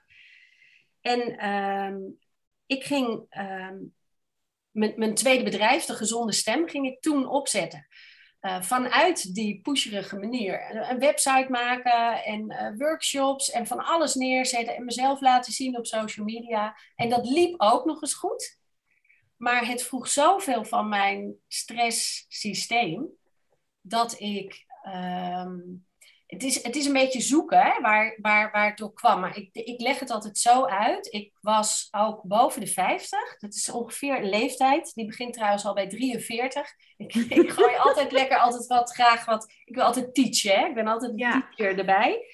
[1.01, 1.99] En ehm,
[2.67, 3.77] ik ging ehm,
[4.71, 7.87] mijn tweede bedrijf, de Gezonde Stem, ging ik toen opzetten.
[8.41, 14.77] Uh, vanuit die pusherige manier een website maken en uh, workshops en van alles neerzetten
[14.77, 16.77] en mezelf laten zien op social media.
[16.97, 18.59] En dat liep ook nog eens goed.
[19.37, 23.09] Maar het vroeg zoveel van mijn stresssysteem
[23.81, 25.47] dat ik uh,
[26.31, 29.21] het is, het is een beetje zoeken hè, waar, waar, waar het door kwam.
[29.21, 31.13] Maar ik, ik leg het altijd zo uit.
[31.13, 33.39] Ik was ook boven de 50.
[33.39, 34.95] Dat is ongeveer een leeftijd.
[34.95, 36.69] Die begint trouwens al bij 43.
[36.97, 39.53] Ik, ik gooi altijd lekker altijd wat graag wat.
[39.65, 40.61] Ik wil altijd teachen.
[40.61, 40.67] Hè?
[40.67, 41.49] Ik ben altijd een ja.
[41.57, 42.27] teacher erbij.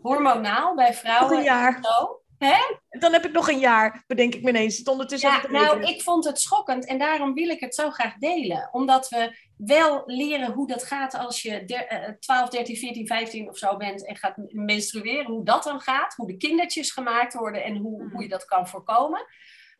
[0.00, 1.36] Hormonaal bij vrouwen.
[1.36, 1.78] Een jaar.
[1.82, 2.17] Zo.
[2.38, 2.76] Hè?
[2.88, 4.82] Dan heb ik nog een jaar, bedenk ik me ineens.
[4.82, 8.68] Ondertussen ja, nou, ik vond het schokkend en daarom wil ik het zo graag delen.
[8.72, 13.76] Omdat we wel leren hoe dat gaat als je 12, 13, 14, 15 of zo
[13.76, 15.26] bent en gaat menstrueren.
[15.26, 18.68] Hoe dat dan gaat, hoe de kindertjes gemaakt worden en hoe, hoe je dat kan
[18.68, 19.26] voorkomen.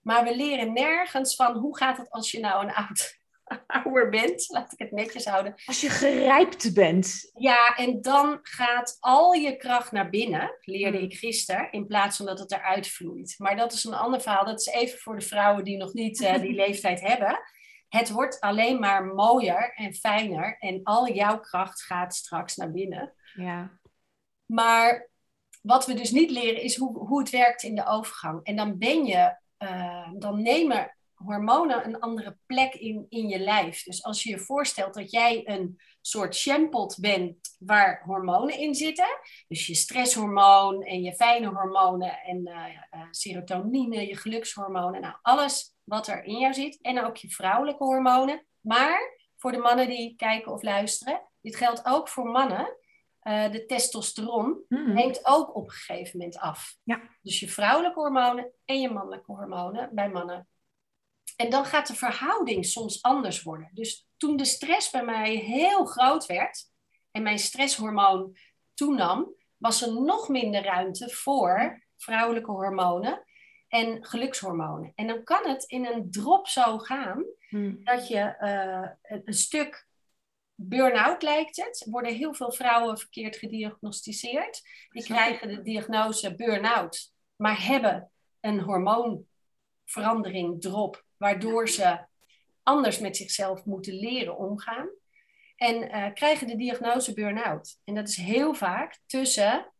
[0.03, 3.18] Maar we leren nergens van hoe gaat het als je nou een oud
[3.67, 5.55] ouder bent, laat ik het netjes houden.
[5.67, 7.31] Als je gerijpt bent.
[7.35, 11.07] Ja, en dan gaat al je kracht naar binnen, leerde hmm.
[11.07, 13.35] ik gisteren, in plaats van dat het eruit vloeit.
[13.39, 14.45] Maar dat is een ander verhaal.
[14.45, 17.41] Dat is even voor de vrouwen die nog niet uh, die leeftijd hebben.
[17.89, 23.15] Het wordt alleen maar mooier en fijner en al jouw kracht gaat straks naar binnen.
[23.35, 23.79] Ja.
[24.47, 25.09] Maar
[25.63, 28.45] wat we dus niet leren is hoe, hoe het werkt in de overgang.
[28.45, 33.83] En dan ben je, uh, dan nemen hormonen een andere plek in, in je lijf.
[33.83, 39.19] Dus als je je voorstelt dat jij een soort shampot bent waar hormonen in zitten,
[39.49, 45.75] dus je stresshormoon en je fijne hormonen en uh, uh, serotonine, je gelukshormonen, nou alles
[45.85, 48.47] wat er in jou zit en ook je vrouwelijke hormonen.
[48.61, 52.77] Maar voor de mannen die kijken of luisteren, dit geldt ook voor mannen.
[53.23, 54.95] Uh, de testosteron mm.
[54.95, 56.77] neemt ook op een gegeven moment af.
[56.83, 57.01] Ja.
[57.23, 60.49] Dus je vrouwelijke hormonen en je mannelijke hormonen bij mannen
[61.41, 63.71] en dan gaat de verhouding soms anders worden.
[63.73, 66.71] Dus toen de stress bij mij heel groot werd
[67.11, 68.37] en mijn stresshormoon
[68.75, 73.25] toenam, was er nog minder ruimte voor vrouwelijke hormonen
[73.69, 74.93] en gelukshormonen.
[74.95, 77.85] En dan kan het in een drop zo gaan hmm.
[77.85, 78.89] dat je uh,
[79.25, 79.89] een stuk
[80.55, 81.83] burn-out lijkt het.
[81.85, 84.63] Er worden heel veel vrouwen verkeerd gediagnosticeerd.
[84.91, 91.99] Die krijgen de diagnose burn-out, maar hebben een hormoonverandering, drop, waardoor ze
[92.63, 94.89] anders met zichzelf moeten leren omgaan.
[95.57, 97.81] En uh, krijgen de diagnose burn-out.
[97.85, 99.73] En dat is heel vaak tussen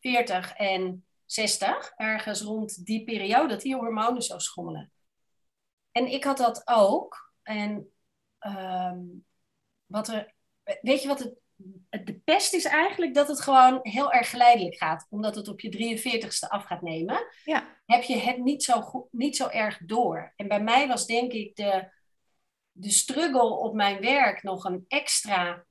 [0.00, 4.92] 40 en 60, ergens rond die periode, dat die hormonen zo schommelen.
[5.92, 7.32] En ik had dat ook.
[7.42, 7.92] En
[8.40, 9.24] um,
[9.86, 10.34] wat er,
[10.80, 11.34] weet je wat het,
[11.90, 13.14] de pest is eigenlijk?
[13.14, 15.06] Dat het gewoon heel erg geleidelijk gaat.
[15.10, 17.26] Omdat het op je 43ste af gaat nemen.
[17.44, 20.32] Ja heb je het niet zo, goed, niet zo erg door.
[20.36, 21.90] En bij mij was denk ik de,
[22.72, 25.64] de struggle op mijn werk nog een extra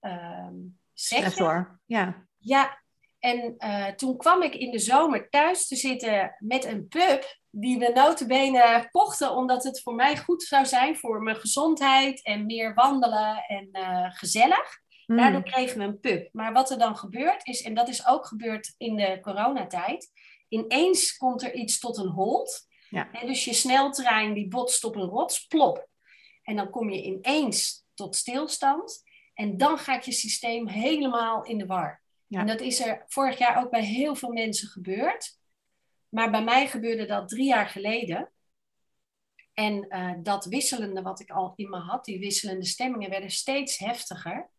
[0.00, 2.26] um, Stressor, ja.
[2.38, 2.82] Ja,
[3.18, 7.78] en uh, toen kwam ik in de zomer thuis te zitten met een pup die
[7.78, 12.74] we notabene kochten omdat het voor mij goed zou zijn voor mijn gezondheid en meer
[12.74, 14.78] wandelen en uh, gezellig.
[15.10, 15.18] Hmm.
[15.18, 16.28] Daardoor kregen we een pup.
[16.32, 20.12] Maar wat er dan gebeurt is, en dat is ook gebeurd in de coronatijd,
[20.48, 22.68] ineens komt er iets tot een hold.
[22.90, 23.12] Ja.
[23.12, 25.88] En dus je sneltrein die botst op een rots, plop.
[26.42, 29.02] En dan kom je ineens tot stilstand.
[29.34, 32.02] En dan gaat je systeem helemaal in de war.
[32.26, 32.40] Ja.
[32.40, 35.38] En dat is er vorig jaar ook bij heel veel mensen gebeurd.
[36.08, 38.32] Maar bij mij gebeurde dat drie jaar geleden.
[39.54, 43.78] En uh, dat wisselende wat ik al in me had, die wisselende stemmingen werden steeds
[43.78, 44.50] heftiger.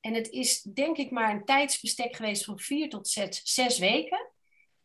[0.00, 4.30] En het is denk ik maar een tijdsbestek geweest van vier tot zes, zes weken.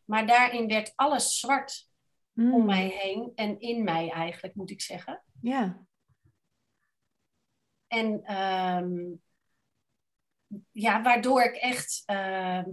[0.06, 1.94] Maar daarin werd alles zwart
[2.36, 2.54] Mm.
[2.54, 5.24] om mij heen en in mij eigenlijk, moet ik zeggen.
[5.42, 5.86] Ja.
[7.88, 9.14] En ehm,
[10.72, 12.70] ja, waardoor ik echt ehm,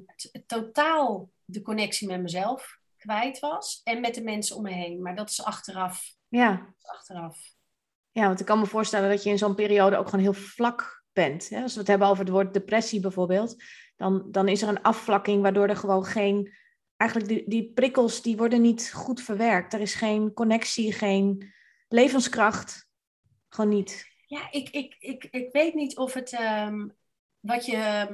[0.47, 5.03] totaal de connectie met mezelf kwijt was en met de mensen om me heen.
[5.03, 6.15] Maar dat is achteraf.
[6.29, 6.51] Ja.
[6.57, 7.39] Dat is achteraf.
[8.11, 11.02] ja, want ik kan me voorstellen dat je in zo'n periode ook gewoon heel vlak
[11.13, 11.49] bent.
[11.49, 11.63] Hè?
[11.63, 13.63] Als we het hebben over het woord depressie bijvoorbeeld,
[13.97, 16.61] dan, dan is er een afvlakking waardoor er gewoon geen...
[16.97, 19.73] Eigenlijk die, die prikkels, die worden niet goed verwerkt.
[19.73, 21.53] Er is geen connectie, geen
[21.89, 22.89] levenskracht.
[23.49, 24.11] Gewoon niet.
[24.27, 26.89] Ja, ik, ik, ik, ik weet niet of het ehm,
[27.41, 28.09] wat, je,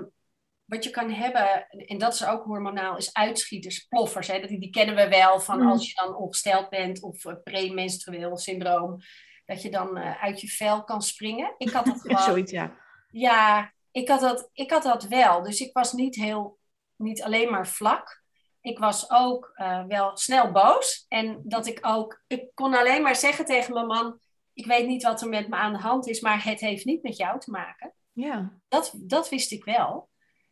[0.64, 4.26] wat je kan hebben, en dat is ook hormonaal, is uitschieters, ploffers.
[4.26, 4.40] Hè?
[4.40, 5.68] Dat, die kennen we wel van Mm.
[5.68, 8.96] als je dan ongesteld bent of uh, premenstrueel syndroom,
[9.44, 11.54] dat je dan uh, uit je vel kan springen.
[11.58, 12.22] Ik had dat gewoon.
[12.22, 12.86] Zoiets, ja.
[13.10, 15.42] Ja, ik had, dat, ik had dat wel.
[15.42, 16.58] Dus ik was niet heel,
[16.96, 18.22] niet alleen maar vlak.
[18.60, 21.04] Ik was ook uh, wel snel boos.
[21.08, 24.20] En dat ik ook, ik kon alleen maar zeggen tegen mijn man,
[24.52, 27.02] ik weet niet wat er met me aan de hand is, maar het heeft niet
[27.02, 27.94] met jou te maken.
[28.12, 28.52] Ja.
[28.68, 30.08] Dat, dat wist ik wel.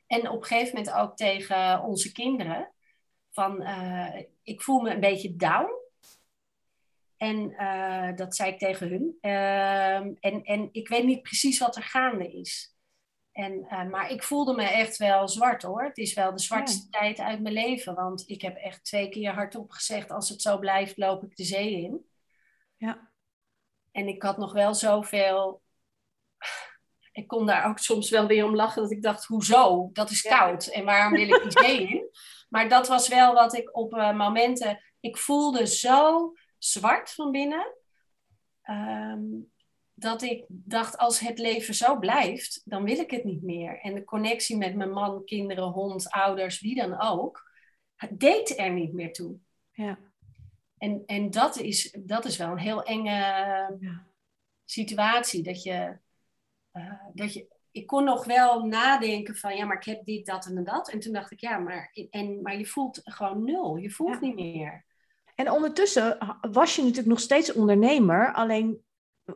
[0.07, 2.73] En op een gegeven moment ook tegen onze kinderen.
[3.33, 5.71] Van, uh, ik voel me een beetje down.
[7.17, 9.19] En uh, dat zei ik tegen hun.
[9.21, 12.77] Uh, en, en ik weet niet precies wat er gaande is.
[13.33, 15.83] En, uh, maar ik voelde me echt wel zwart hoor.
[15.83, 16.99] Het is wel de zwartste ja.
[16.99, 17.95] tijd uit mijn leven.
[17.95, 21.45] Want ik heb echt twee keer hardop gezegd: als het zo blijft, loop ik de
[21.45, 22.07] zee in.
[22.77, 23.11] Ja.
[23.93, 25.63] En ik had nog wel zoveel.
[27.13, 29.91] Ik kon daar ook soms wel weer om lachen dat ik dacht: hoezo?
[29.93, 30.67] Dat is koud.
[30.67, 32.09] En waarom wil ik die zee in?
[32.49, 34.83] Maar dat was wel wat ik op uh, momenten.
[35.01, 36.33] Ik voelde zo
[36.71, 37.75] zwart van binnen.
[38.71, 39.51] Um,
[39.99, 43.81] dat ik dacht, als het leven zo blijft, dan wil ik het niet meer.
[43.81, 47.51] En de connectie met mijn man, kinderen, hond, ouders, wie dan ook,
[47.95, 49.39] het deed er niet meer toe.
[49.73, 49.99] Ja.
[50.79, 53.11] En, en dat, is, dat is wel een heel enge
[53.81, 54.07] ja.
[54.65, 55.43] situatie.
[55.43, 55.99] Dat je,
[56.73, 60.47] uh, dat je, ik kon nog wel nadenken van, ja, maar ik heb dit, dat
[60.47, 60.91] en dat.
[60.91, 63.77] En toen dacht ik, ja, maar, en, maar je voelt gewoon nul.
[63.77, 64.21] Je voelt ja.
[64.21, 64.86] niet meer.
[65.37, 68.85] En ondertussen was je natuurlijk nog steeds ondernemer, alleen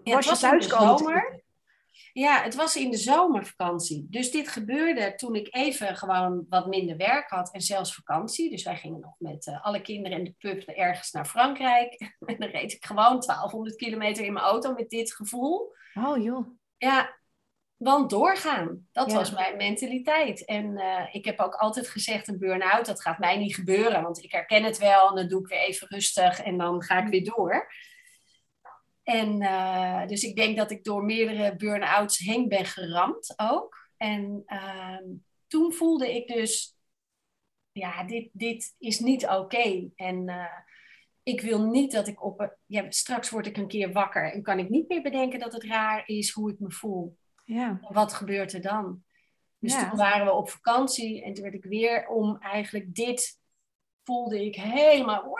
[0.02, 1.42] ja, was je was thuis in de zomer.
[2.12, 4.06] Ja, het was in de zomervakantie.
[4.10, 8.50] Dus dit gebeurde toen ik even gewoon wat minder werk had en zelfs vakantie.
[8.50, 12.12] Dus wij gingen nog met uh, alle kinderen en de pup ergens naar Frankrijk.
[12.26, 15.72] en dan reed ik gewoon 1200 kilometer in mijn auto met dit gevoel.
[15.94, 16.46] Oh joh.
[16.76, 17.19] Ja,
[17.82, 18.88] want doorgaan.
[18.92, 20.44] Dat was mijn mentaliteit.
[20.44, 24.02] En uh, ik heb ook altijd gezegd, een burn-out, dat gaat mij niet gebeuren.
[24.02, 27.02] Want ik herken het wel en dan doe ik weer even rustig en dan ga
[27.04, 27.72] ik weer door.
[29.02, 33.90] En uh, dus ik denk dat ik door meerdere burn-outs heen ben geramd ook.
[33.96, 34.98] En uh,
[35.46, 36.76] toen voelde ik dus,
[37.72, 39.90] ja, dit, dit is niet oké.
[39.94, 40.44] En uh,
[41.22, 44.58] ik wil niet dat ik op, ja, straks word ik een keer wakker en kan
[44.58, 47.18] ik niet meer bedenken dat het raar is hoe ik me voel.
[47.54, 47.78] Ja.
[47.88, 49.02] Wat gebeurt er dan?
[49.58, 53.40] Dus toen waren we op vakantie en toen werd ik weer om eigenlijk dit
[54.02, 55.38] voelde ik helemaal.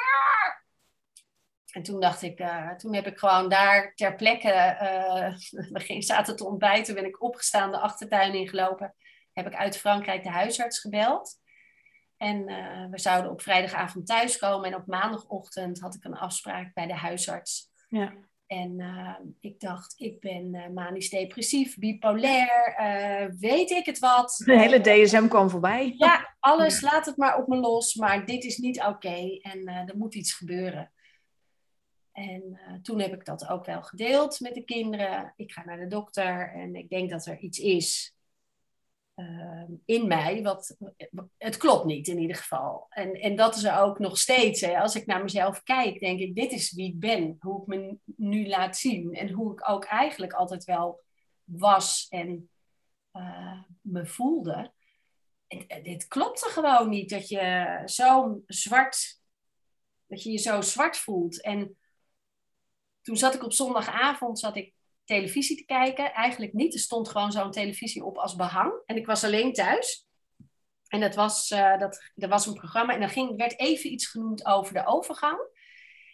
[1.73, 6.37] En toen dacht ik, uh, toen heb ik gewoon daar ter plekke, uh, we zaten
[6.37, 8.94] te ontbijten, ben ik opgestaan, de achtertuin ingelopen.
[9.33, 11.38] Heb ik uit Frankrijk de huisarts gebeld.
[12.16, 16.87] En uh, we zouden op vrijdagavond thuiskomen en op maandagochtend had ik een afspraak bij
[16.87, 17.70] de huisarts.
[17.88, 18.12] Ja.
[18.50, 24.42] En uh, ik dacht, ik ben uh, manisch depressief, bipolair, uh, weet ik het wat.
[24.44, 25.94] De hele DSM kwam voorbij.
[25.96, 29.96] Ja, alles, laat het maar op me los, maar dit is niet oké en er
[29.96, 30.92] moet iets gebeuren.
[32.12, 35.32] En toen heb ik dat ook wel gedeeld met de kinderen.
[35.36, 38.14] Ik ga naar de dokter en ik denk dat er iets is.
[39.20, 40.42] Ehm, in mij.
[40.42, 40.76] Wat,
[41.37, 42.87] het klopt niet in ieder geval.
[42.88, 44.61] En, en dat is er ook nog steeds.
[44.61, 44.80] Hè.
[44.80, 47.37] Als ik naar mezelf kijk, denk ik, dit is wie ik ben.
[47.40, 49.14] Hoe ik me nu laat zien.
[49.14, 51.00] En hoe ik ook eigenlijk altijd wel
[51.44, 52.50] was en
[53.12, 54.72] uh, me voelde.
[55.46, 57.11] En, dit klopte gewoon niet.
[57.11, 59.20] Dat je zo zwart,
[60.06, 61.42] dat je je zo zwart voelt.
[61.42, 61.78] En
[63.00, 64.74] toen zat ik op zondagavond, zat ik
[65.14, 66.12] televisie te kijken.
[66.12, 66.75] Eigenlijk niet.
[66.75, 68.73] Er stond gewoon zo'n televisie op als behang.
[68.87, 70.07] En ik was alleen thuis.
[70.88, 74.07] En dat was, uh, dat, er was een programma en er ging, werd even iets
[74.07, 75.38] genoemd over de overgang.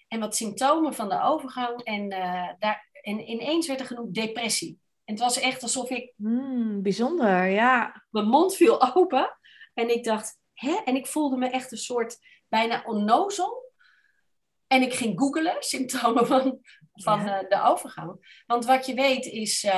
[0.08, 1.82] En wat symptomen van de overgang.
[1.82, 4.78] En, uh, daar, en ineens werd er genoemd depressie.
[5.04, 6.12] En het was echt alsof ik...
[6.16, 8.04] Mm, bijzonder, ja.
[8.10, 9.38] Mijn mond viel open.
[9.74, 10.80] En ik dacht, hè?
[10.84, 13.64] En ik voelde me echt een soort bijna onnozel.
[14.66, 16.60] En ik ging googlen, symptomen van
[16.96, 17.42] van ja.
[17.42, 18.42] de overgang.
[18.46, 19.72] Want wat je weet is, uh,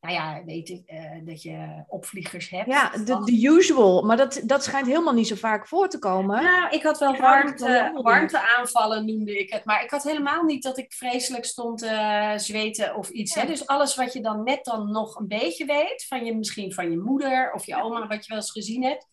[0.00, 2.66] nou ja, weet ik, uh, dat je opvliegers hebt.
[2.66, 4.02] Ja, de, de usual.
[4.02, 6.42] Maar dat, dat schijnt helemaal niet zo vaak voor te komen.
[6.42, 9.64] Nou, ik had wel warmte, warmteaanvallen, noemde ik het.
[9.64, 13.34] Maar ik had helemaal niet dat ik vreselijk stond te uh, zweten of iets.
[13.34, 13.40] Ja.
[13.40, 13.46] Hè?
[13.46, 16.90] Dus alles wat je dan net dan nog een beetje weet, van je, misschien van
[16.90, 19.06] je moeder of je oma, wat je wel eens gezien hebt,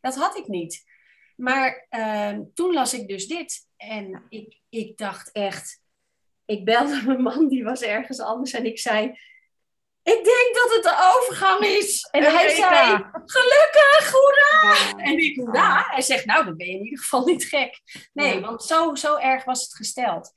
[0.00, 0.92] dat had ik niet.
[1.36, 3.68] Maar uh, toen las ik dus dit.
[3.76, 5.82] En ik, ik dacht echt,
[6.46, 8.52] ik belde mijn man, die was ergens anders.
[8.52, 9.04] En ik zei,
[10.02, 12.08] ik denk dat het de overgang is.
[12.10, 14.92] En hij zei, gelukkig, hoera!
[14.96, 15.84] En ik, hoera?
[15.86, 17.80] Hij zegt, nou, dan ben je in ieder geval niet gek.
[18.12, 20.32] Nee, want zo, zo erg was het gesteld.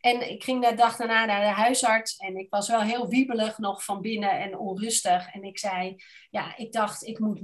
[0.00, 3.58] En ik ging de dag daarna naar de huisarts en ik was wel heel wiebelig
[3.58, 5.32] nog van binnen en onrustig.
[5.32, 5.96] En ik zei,
[6.30, 7.40] ja, ik dacht, ik moet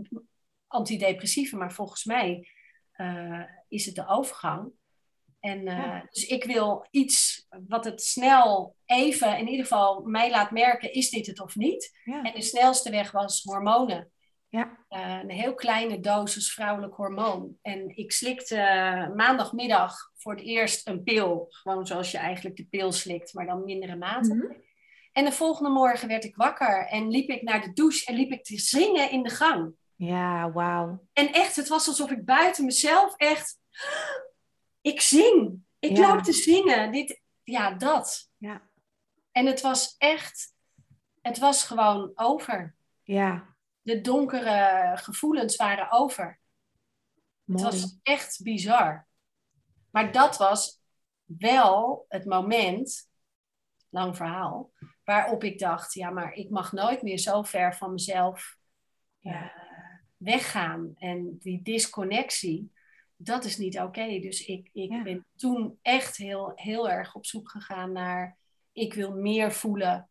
[0.67, 2.49] antidepressieven, maar volgens mij
[2.97, 4.73] uh, is het de overgang.
[5.47, 6.07] En uh, ja.
[6.11, 11.11] dus ik wil iets wat het snel even, in ieder geval mij laat merken, is
[11.11, 12.01] dit het of niet?
[12.05, 12.23] Ja.
[12.23, 14.11] En de snelste weg was hormonen.
[14.49, 14.79] Ja.
[14.91, 17.57] Uh, een heel kleine dosis vrouwelijk hormoon.
[17.63, 21.47] En ik slikte uh, maandagmiddag voor het eerst een pil.
[21.49, 24.35] Gewoon zoals je eigenlijk de pil slikt, maar dan mindere mate.
[24.35, 24.65] Mm -hmm.
[25.13, 28.33] En de volgende morgen werd ik wakker en liep ik naar de douche en liep
[28.33, 29.75] ik te zingen in de gang.
[29.97, 31.07] Ja, wauw.
[31.13, 33.59] En echt, het was alsof ik buiten mezelf echt
[34.87, 35.65] ik zing.
[35.79, 36.09] Ik ja.
[36.09, 36.93] loop te zingen.
[36.93, 38.31] Dit, ja, dat.
[38.37, 38.71] Ja.
[39.33, 40.55] En het was echt,
[41.21, 42.77] het was gewoon over.
[43.03, 43.57] Ja.
[43.83, 46.41] De donkere gevoelens waren over.
[47.45, 47.65] Mooi.
[47.65, 49.07] Het was echt bizar.
[49.91, 50.81] Maar dat was
[51.25, 53.11] wel het moment,
[53.89, 54.73] lang verhaal,
[55.05, 58.57] waarop ik dacht, ja, maar ik mag nooit meer zo ver van mezelf
[59.19, 59.43] ja.
[59.43, 59.51] uh,
[60.17, 60.95] weggaan.
[60.97, 62.73] En die disconnectie,
[63.17, 63.87] dat is niet oké.
[63.87, 64.21] Okay.
[64.21, 65.03] Dus ik, ik ja.
[65.03, 68.39] ben toen echt heel, heel erg op zoek gegaan naar,
[68.73, 70.09] ik wil meer voelen.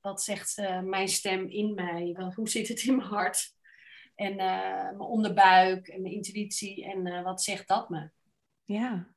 [0.00, 2.14] Wat zegt uh, mijn stem in mij?
[2.16, 3.54] Wel, hoe zit het in mijn hart?
[4.14, 4.38] En uh,
[4.82, 6.84] mijn onderbuik en mijn intuïtie.
[6.84, 8.10] En uh, wat zegt dat me?
[8.64, 9.14] Ja.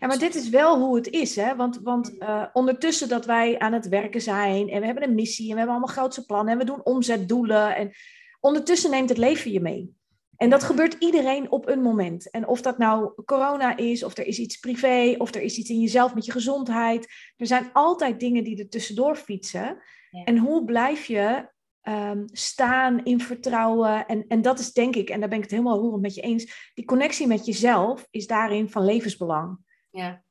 [0.00, 1.56] Ja, maar dit is wel hoe het is, hè?
[1.56, 2.16] Want, want
[2.52, 5.76] ondertussen dat wij aan het werken zijn en we hebben een missie en we hebben
[5.76, 7.92] allemaal grootse plannen en we doen omzetdoelen en
[8.40, 9.94] ondertussen neemt het leven je mee.
[10.36, 12.30] En dat gebeurt iedereen op een moment.
[12.30, 15.70] En of dat nou corona is, of er is iets privé, of er is iets
[15.70, 17.12] in jezelf met je gezondheid.
[17.36, 19.82] Er zijn altijd dingen die er tussendoor fietsen.
[20.24, 21.48] En hoe blijf je
[21.80, 24.06] ehm, staan in vertrouwen?
[24.06, 26.20] En, en dat is denk ik, en daar ben ik het helemaal roerend met je
[26.20, 29.58] eens, die connectie met jezelf is daarin van levensbelang.
[29.90, 30.24] Ja.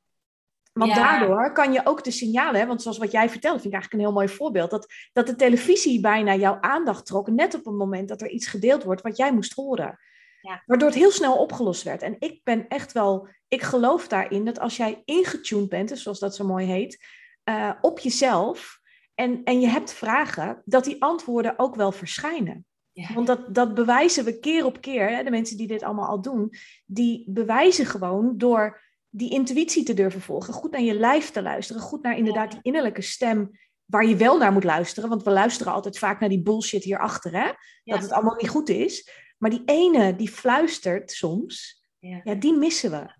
[0.74, 4.02] Want daardoor kan je ook de signalen, want zoals wat jij vertelt, vind ik eigenlijk
[4.02, 7.74] een heel mooi voorbeeld, dat, dat de televisie bijna jouw aandacht trok, net op het
[7.74, 9.98] moment dat er iets gedeeld wordt wat jij moest horen.
[10.40, 10.62] Ja.
[10.66, 12.02] Waardoor het heel snel opgelost werd.
[12.02, 16.18] En ik ben echt wel, ik geloof daarin dat als jij ingetuned bent, dus zoals
[16.18, 17.04] dat zo mooi heet,
[17.44, 18.80] uh, op jezelf
[19.14, 22.66] en, en je hebt vragen, dat die antwoorden ook wel verschijnen.
[22.92, 23.14] Ja.
[23.14, 25.10] Want dat, dat bewijzen we keer op keer.
[25.10, 25.22] Hè?
[25.22, 26.52] De mensen die dit allemaal al doen,
[26.86, 28.82] die bewijzen gewoon door
[29.16, 32.60] die intuïtie te durven volgen, goed naar je lijf te luisteren, goed naar inderdaad die
[32.62, 33.50] innerlijke stem
[33.84, 35.08] waar je wel naar moet luisteren.
[35.08, 37.52] Want we luisteren altijd vaak naar die bullshit hierachter, hè?
[37.84, 39.10] Dat het allemaal niet goed is.
[39.38, 43.14] Maar die ene die fluistert soms, ja, ja die missen we.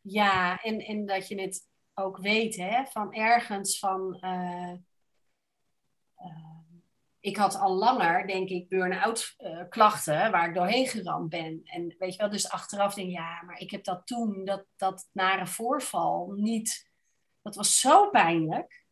[0.00, 4.18] Ja, en, en dat je het ook weet, hè, van ergens van.
[4.20, 4.72] Uh,
[7.24, 11.60] ik had al langer, denk ik, burn-out uh, klachten waar ik doorheen geramd ben.
[11.64, 14.66] En weet je wel, dus achteraf denk ik, ja, maar ik heb dat toen, dat,
[14.76, 16.90] dat nare voorval, niet.
[17.42, 18.84] Dat was zo pijnlijk.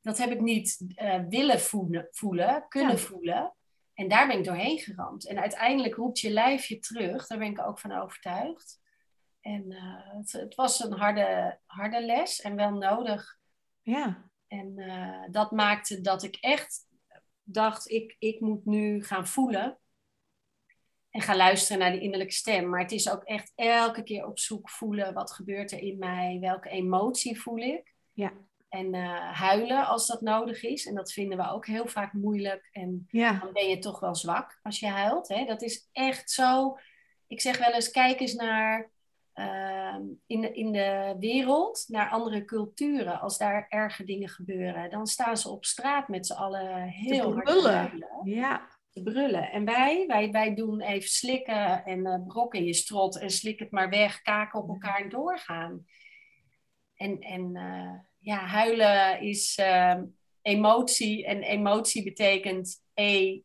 [0.00, 3.54] Dat heb ik niet uh, willen voelen, voelen kunnen voelen.
[3.94, 5.26] En daar ben ik doorheen geramd.
[5.26, 7.26] En uiteindelijk roept je lijf je terug.
[7.26, 8.80] Daar ben ik ook van overtuigd.
[9.40, 13.38] En uh, het, het, was een harde, harde les en wel nodig.
[13.82, 14.30] Ja.
[14.46, 14.74] En
[15.30, 16.88] dat maakte dat ik echt
[17.54, 19.78] dacht, ik, ik moet nu gaan voelen.
[21.10, 22.68] En gaan luisteren naar die innerlijke stem.
[22.68, 25.14] Maar het is ook echt elke keer op zoek voelen.
[25.14, 26.38] Wat gebeurt er in mij?
[26.40, 27.94] Welke emotie voel ik?
[28.12, 28.32] Ja.
[28.68, 30.86] En uh, huilen als dat nodig is.
[30.86, 32.68] En dat vinden we ook heel vaak moeilijk.
[32.72, 33.38] En ja.
[33.38, 35.28] dan ben je toch wel zwak als je huilt.
[35.28, 35.44] Hè?
[35.44, 36.78] Dat is echt zo.
[37.26, 38.90] Ik zeg wel eens, kijk eens naar
[39.40, 43.20] uh, in, de, in de wereld, naar andere culturen.
[43.20, 47.46] Als daar erge dingen gebeuren, dan staan ze op straat met z'n allen heel hard
[47.46, 48.20] te huilen.
[48.24, 48.78] Ja.
[48.90, 49.50] Te brullen.
[49.50, 53.58] En wij, wij, wij doen even slikken en uh, brok in je strot en slik
[53.58, 55.86] het maar weg, kaken op elkaar en doorgaan.
[56.94, 60.00] En, en uh, ja, huilen is uh,
[60.42, 61.26] emotie.
[61.26, 63.40] En emotie betekent E,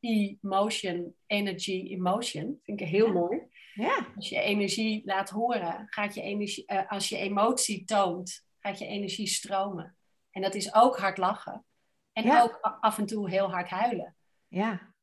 [0.00, 2.60] emotion, energy, emotion.
[2.62, 3.40] Vind ik heel mooi.
[3.76, 4.06] Ja.
[4.16, 8.86] Als je energie laat horen, gaat je energie, uh, als je emotie toont, gaat je
[8.86, 9.96] energie stromen.
[10.30, 11.64] En dat is ook hard lachen.
[12.12, 14.16] En ook af en toe heel hard huilen.
[14.48, 14.94] Ja,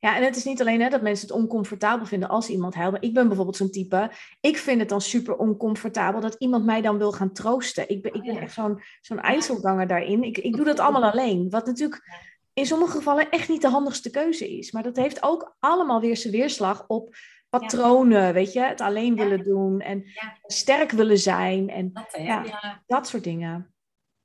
[0.00, 2.92] ja, en het is niet alleen hè, dat mensen het oncomfortabel vinden als iemand huilt.
[2.92, 4.10] Maar ik ben bijvoorbeeld zo'n type.
[4.40, 7.88] Ik vind het dan super oncomfortabel dat iemand mij dan wil gaan troosten.
[7.88, 10.22] Ik ben, ik ben oh echt zo'n zo'n daarin.
[10.22, 11.50] Ik, ik doe dat allemaal alleen.
[11.50, 14.72] Wat natuurlijk in sommige gevallen echt niet de handigste keuze is.
[14.72, 17.14] Maar dat heeft ook allemaal weer zijn weerslag op
[17.48, 18.60] patronen, weet je.
[18.60, 20.04] Het alleen willen doen en
[20.42, 21.68] sterk willen zijn.
[21.68, 23.74] En dat, ja, dat soort dingen.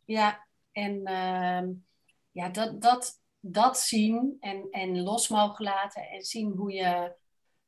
[0.05, 1.75] Ja, en uh,
[2.31, 7.15] ja, dat, dat, dat zien en, en los mogen laten en zien hoe je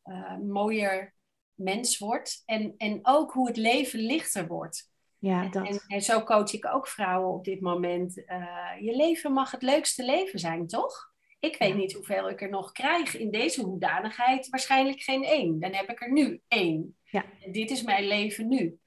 [0.05, 1.15] uh, mooier
[1.53, 2.41] mens wordt.
[2.45, 4.91] En, en ook hoe het leven lichter wordt.
[5.17, 5.67] Ja, dat.
[5.67, 8.17] En, en, zo coach ik ook vrouwen op dit moment.
[8.17, 8.45] Uh,
[8.79, 11.12] je leven mag het leukste leven zijn, toch?
[11.43, 14.49] Ik weet niet hoeveel ik er nog krijg in deze hoedanigheid.
[14.49, 15.59] Waarschijnlijk geen één.
[15.59, 16.97] Dan heb ik er nu één.
[17.03, 17.25] Ja.
[17.39, 18.79] En dit is mijn leven nu.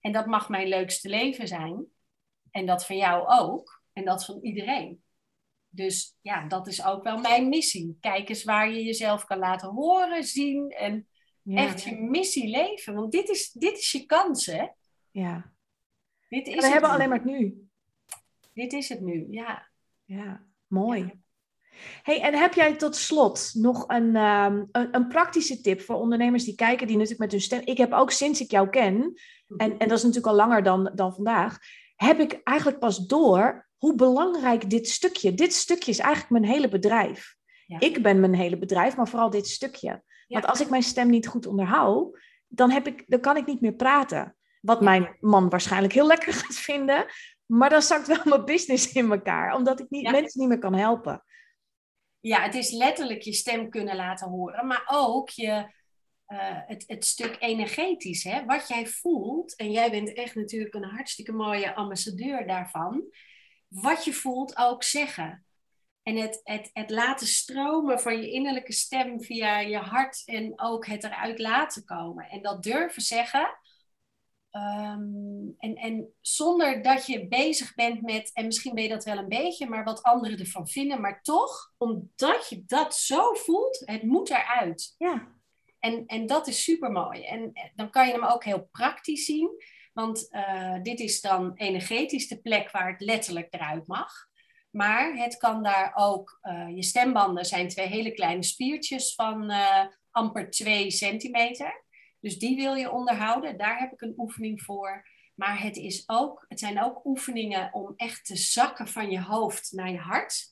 [0.00, 1.86] En dat mag mijn leukste leven zijn.
[2.50, 3.82] En dat van jou ook.
[3.92, 5.02] En dat van iedereen.
[5.68, 7.96] Dus ja, dat is ook wel mijn missie.
[8.00, 11.08] Kijk eens waar je jezelf kan laten horen, zien en
[11.44, 12.94] echt je missie leven.
[12.94, 14.66] Want dit is, dit is je kans, hè?
[15.10, 15.52] Ja.
[16.28, 16.94] Dit is we hebben nu.
[16.94, 17.68] alleen maar het nu.
[18.54, 19.70] Dit is het nu, ja.
[20.04, 21.21] Ja, mooi.
[22.02, 26.44] Hey, en heb jij tot slot nog een, um, een, een, praktische tip voor ondernemers
[26.44, 27.60] die kijken, die natuurlijk met hun stem.
[27.64, 29.14] Ik heb ook sinds ik jou ken,
[29.56, 31.58] en, en dat is natuurlijk al langer dan, dan vandaag,
[31.96, 36.68] heb ik eigenlijk pas door hoe belangrijk dit stukje, dit stukje is eigenlijk mijn hele
[36.68, 37.36] bedrijf.
[37.78, 40.02] Ik ben mijn hele bedrijf, maar vooral dit stukje.
[40.26, 43.60] Want als ik mijn stem niet goed onderhoud, dan, heb ik, dan kan ik niet
[43.60, 44.36] meer praten.
[44.60, 47.06] Wat mijn man waarschijnlijk heel lekker gaat vinden.
[47.46, 50.74] Maar dan zakt wel mijn business in elkaar, omdat ik niet, mensen niet meer kan
[50.74, 51.24] helpen.
[52.22, 55.50] Ja, het is letterlijk je stem kunnen laten horen, maar ook je,
[56.28, 58.44] uh, het, het stuk energetisch, hè?
[58.44, 59.56] wat jij voelt.
[59.56, 63.04] En jij bent echt natuurlijk een hartstikke mooie ambassadeur daarvan
[63.68, 65.46] wat je voelt ook zeggen.
[66.02, 70.86] En het, het, het laten stromen van je innerlijke stem via je hart en ook
[70.86, 72.28] het eruit laten komen.
[72.28, 73.58] En dat durven zeggen.
[74.52, 79.18] Ehm, en, en zonder dat je bezig bent met, en misschien ben je dat wel
[79.18, 84.02] een beetje, maar wat anderen ervan vinden, maar toch, omdat je dat zo voelt, het
[84.02, 84.94] moet eruit.
[84.98, 85.28] Ja.
[85.78, 87.24] En, en dat is super mooi.
[87.24, 89.50] En dan kan je hem ook heel praktisch zien.
[89.92, 94.12] Want uh, dit is dan energetisch de plek waar het letterlijk eruit mag.
[94.70, 99.84] Maar het kan daar ook, uh, je stembanden zijn twee hele kleine spiertjes van uh,
[100.10, 101.84] amper 2 centimeter.
[102.22, 103.58] Dus die wil je onderhouden.
[103.58, 105.08] Daar heb ik een oefening voor.
[105.34, 109.72] Maar het, is ook, het zijn ook oefeningen om echt te zakken van je hoofd
[109.72, 110.50] naar je hart.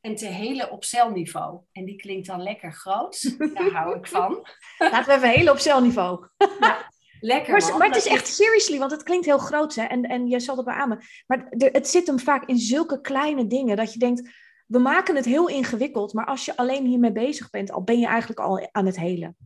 [0.00, 1.60] En te helen op celniveau.
[1.72, 3.36] En die klinkt dan lekker groot.
[3.54, 4.32] Daar hou ik van.
[4.78, 6.26] Laten we even helen op celniveau.
[6.60, 6.90] Ja,
[7.20, 7.52] lekker.
[7.52, 9.84] Maar, maar het is echt seriously, want het klinkt heel groot, hè?
[9.84, 11.04] En, en je zal het beamen.
[11.26, 14.30] Maar het zit hem vaak in zulke kleine dingen dat je denkt:
[14.66, 16.12] we maken het heel ingewikkeld.
[16.12, 19.36] Maar als je alleen hiermee bezig bent, al ben je eigenlijk al aan het helen.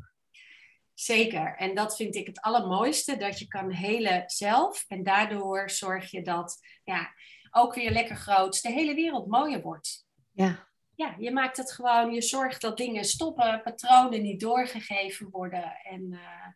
[1.01, 1.57] Zeker.
[1.57, 4.85] En dat vind ik het allermooiste, dat je kan helen zelf.
[4.89, 7.13] En daardoor zorg je dat ja,
[7.51, 10.07] ook weer lekker groot de hele wereld mooier wordt.
[10.33, 10.69] Ja.
[10.95, 15.77] Ja, je maakt het gewoon, je zorgt dat dingen stoppen, patronen niet doorgegeven worden.
[15.83, 16.47] En uh,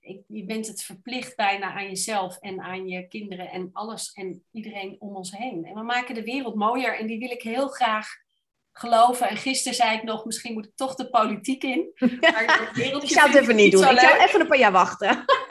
[0.00, 4.44] ik, je bent het verplicht bijna aan jezelf en aan je kinderen en alles en
[4.52, 5.64] iedereen om ons heen.
[5.64, 8.08] En we maken de wereld mooier en die wil ik heel graag
[8.72, 9.28] geloven.
[9.28, 11.90] En gisteren zei ik nog, misschien moet ik toch de politiek in.
[12.20, 13.88] Maar het ik zou het even niet doen.
[13.88, 15.24] Ik zou even een paar jaar wachten.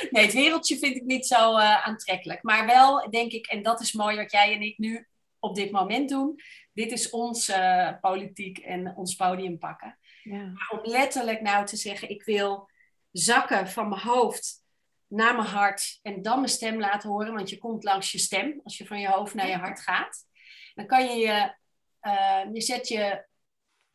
[0.10, 2.42] nee, het wereldje vind ik niet zo uh, aantrekkelijk.
[2.42, 5.06] Maar wel, denk ik, en dat is mooi wat jij en ik nu
[5.38, 6.40] op dit moment doen.
[6.72, 9.98] Dit is onze uh, politiek en ons podium pakken.
[10.22, 10.52] Ja.
[10.68, 12.70] Om letterlijk nou te zeggen, ik wil
[13.10, 14.64] zakken van mijn hoofd
[15.06, 18.60] naar mijn hart en dan mijn stem laten horen, want je komt langs je stem
[18.64, 20.26] als je van je hoofd naar je hart gaat.
[20.74, 21.54] Dan kan je je
[22.02, 23.28] uh, je zet je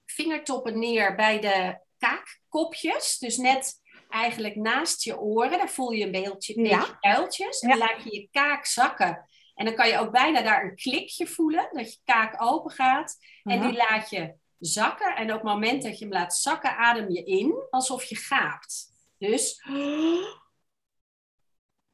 [0.06, 3.18] vingertoppen neer bij de kaakkopjes.
[3.18, 5.58] Dus net eigenlijk naast je oren.
[5.58, 6.98] Daar voel je een beetje, ja.
[7.00, 7.60] kuiltjes.
[7.60, 9.30] En dan laat je je kaak zakken.
[9.56, 11.70] En dan kan je ook bijna daar een klikje voelen.
[11.72, 13.18] Dat je kaak open gaat.
[13.44, 15.16] En die laat je zakken.
[15.16, 17.68] En op het moment dat je hem laat zakken, adem je in.
[17.70, 18.92] Alsof je gaapt.
[19.18, 19.62] Dus...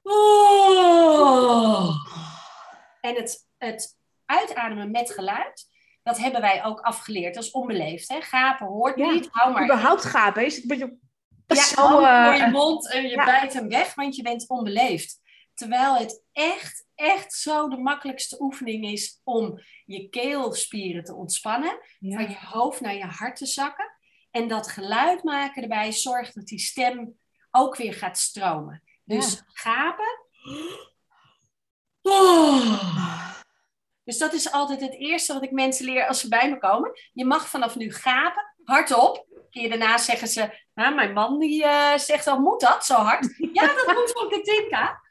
[0.03, 1.89] Oh.
[3.01, 5.70] En het, het uitademen met geluid
[6.03, 7.33] dat hebben wij ook afgeleerd.
[7.33, 8.09] Dat is onbeleefd.
[8.09, 8.21] Hè?
[8.21, 9.27] Gapen hoort niet.
[9.31, 9.63] Hou maar.
[9.63, 10.97] Überhaupt gapen is een beetje.
[11.47, 15.19] Ja, zo, uh, voor je mond en je bijt hem weg, want je bent onbeleefd.
[15.53, 21.79] Terwijl het echt, echt zo de makkelijkste oefening is om je keelspieren te ontspannen.
[21.99, 23.91] Van je hoofd naar je hart te zakken.
[24.31, 27.19] En dat geluid maken erbij zorgt dat die stem
[27.51, 28.83] ook weer gaat stromen.
[29.03, 30.19] Dus gapen.
[32.01, 33.39] Oh.
[34.12, 36.91] Dus dat is altijd het eerste wat ik mensen leer als ze bij me komen.
[37.14, 39.26] Je mag vanaf nu gapen, hardop.
[39.49, 43.36] Keer daarna zeggen ze, nou, mijn man die uh, zegt al, moet dat zo hard?
[43.53, 45.01] ja, dat moet van Katinka.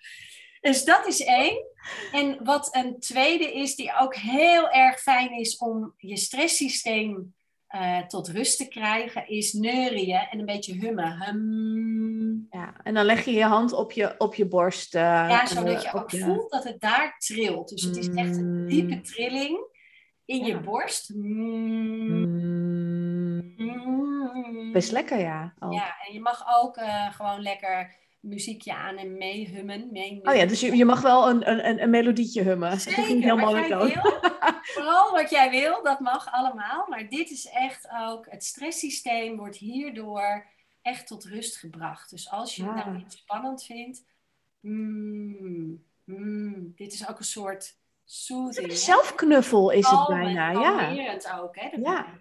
[0.60, 1.64] Dus dat is één.
[2.12, 7.34] En wat een tweede is, die ook heel erg fijn is om je stresssysteem
[7.70, 11.22] uh, tot rust te krijgen, is neurien en een beetje hummen.
[11.22, 12.19] Hum.
[12.50, 14.94] Ja, en dan leg je je hand op je, op je borst.
[14.94, 17.68] Uh, ja, zodat je ook voelt dat het daar trilt.
[17.68, 18.68] Dus het is echt een mm.
[18.68, 19.58] diepe trilling
[20.24, 21.14] in je borst.
[21.14, 22.38] Mm.
[23.56, 24.72] Mm.
[24.72, 25.54] Best lekker, ja.
[25.70, 29.88] Ja, en je mag ook uh, gewoon lekker muziekje aan en meehummen.
[29.92, 32.80] Mee oh ja, dus je, je mag wel een, een, een melodietje hummen.
[32.80, 33.88] Zeker, dat helemaal wil,
[34.62, 36.86] Vooral wat jij wil, dat mag allemaal.
[36.88, 40.46] Maar dit is echt ook, het stresssysteem wordt hierdoor
[40.82, 42.10] echt tot rust gebracht.
[42.10, 44.04] Dus als je het nou iets spannend vindt,
[44.60, 48.72] mm, mm, dit is ook een soort soothing.
[48.72, 50.94] Zelfknuffel is het bijna, ja.
[50.94, 51.68] het ook, hè?
[51.76, 52.20] Ja.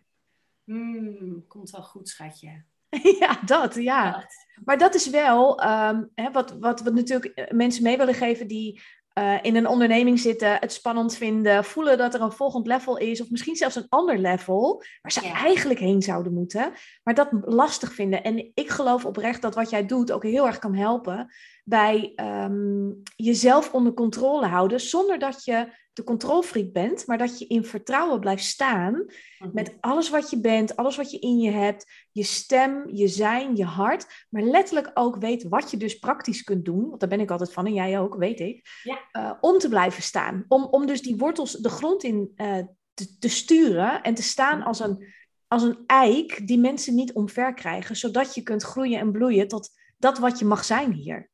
[0.64, 2.64] Mm, komt wel goed, schatje.
[3.20, 4.30] ja, dat, ja.
[4.64, 8.47] Maar dat is wel um, hè, wat, wat we natuurlijk eh, mensen mee willen geven
[8.47, 8.82] die
[9.20, 13.22] uh, in een onderneming zitten, het spannend vinden, voelen dat er een volgend level is,
[13.22, 16.72] of misschien zelfs een ander level, waar ze eigenlijk heen zouden moeten,
[17.03, 18.24] maar dat lastig vinden.
[18.24, 23.01] En ik geloof oprecht dat wat jij doet ook heel erg kan helpen bij um,
[23.15, 25.67] jezelf onder controle houden, zonder dat je
[26.00, 29.54] de controlfreak bent, maar dat je in vertrouwen blijft staan mhm.
[29.54, 33.56] met alles wat je bent, alles wat je in je hebt, je stem, je zijn,
[33.56, 37.20] je hart, maar letterlijk ook weet wat je dus praktisch kunt doen, want daar ben
[37.20, 39.00] ik altijd van en jij ook, weet ik, ja.
[39.12, 40.45] uh, om te blijven staan.
[40.47, 42.58] Om, om dus die wortels de grond in uh,
[42.93, 45.06] te, te, sturen en te staan als een,
[45.47, 49.70] als een eik die mensen niet omver krijgen, zodat je kunt groeien en bloeien tot
[49.97, 51.30] dat wat je mag zijn hier.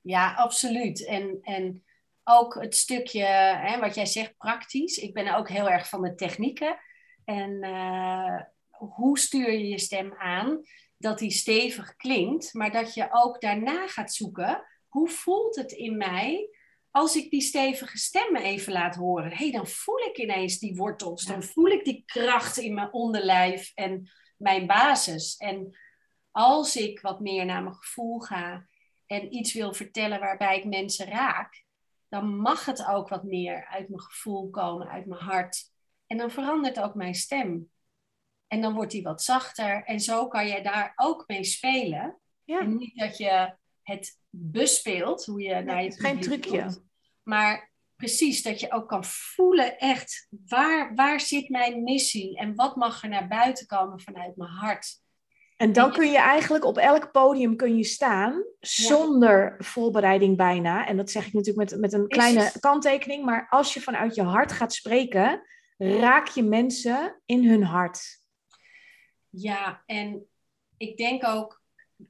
[0.00, 1.06] Ja, absoluut.
[1.06, 1.82] En, en
[2.24, 4.96] ook het stukje, hè, wat jij zegt, praktisch.
[4.96, 6.78] Ik ben ook heel erg van de technieken.
[7.24, 10.60] En uh, hoe stuur je je stem aan
[10.96, 15.96] dat die stevig klinkt, maar dat je ook daarna gaat zoeken, hoe voelt het in
[15.96, 16.48] mij
[16.90, 19.36] als ik die stevige stem even laat horen?
[19.36, 23.72] hey, dan voel ik ineens die wortels, dan voel ik die kracht in mijn onderlijf
[23.74, 25.36] en mijn basis.
[25.36, 25.78] En
[26.30, 28.66] als ik wat meer naar mijn gevoel ga
[29.06, 31.64] en iets wil vertellen waarbij ik mensen raak,
[32.12, 35.70] dan mag het ook wat meer uit mijn gevoel komen, uit mijn hart.
[36.06, 37.70] En dan verandert ook mijn stem.
[38.46, 39.84] En dan wordt die wat zachter.
[39.84, 42.18] En zo kan je daar ook mee spelen.
[42.44, 42.60] Ja.
[42.60, 46.82] En niet dat je het bespeelt, hoe je naar je geen trucje.
[47.22, 52.36] Maar precies, dat je ook kan voelen echt, waar, waar zit mijn missie?
[52.36, 55.00] En wat mag er naar buiten komen vanuit mijn hart?
[55.62, 60.86] En dan kun je eigenlijk op elk podium kun je staan, zonder voorbereiding bijna.
[60.86, 63.24] En dat zeg ik natuurlijk met, met een kleine kanttekening.
[63.24, 65.42] Maar als je vanuit je hart gaat spreken,
[65.76, 68.20] raak je mensen in hun hart.
[69.28, 70.26] Ja, en
[70.76, 71.62] ik denk ook,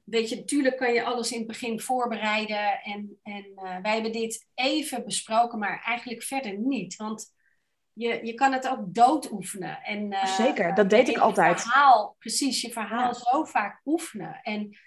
[0.03, 2.81] weet je, natuurlijk kan je alles in het begin voorbereiden.
[2.83, 6.95] En, en eh, wij hebben dit even besproken, maar eigenlijk verder niet.
[6.95, 7.33] Want
[7.93, 9.81] je, je kan het ook dood oefenen.
[9.83, 11.61] En, eh, Zeker, dat deed ik altijd.
[11.61, 13.13] Verhaal, precies, je verhaal Ja.
[13.13, 14.39] zo vaak oefenen.
[14.41, 14.77] En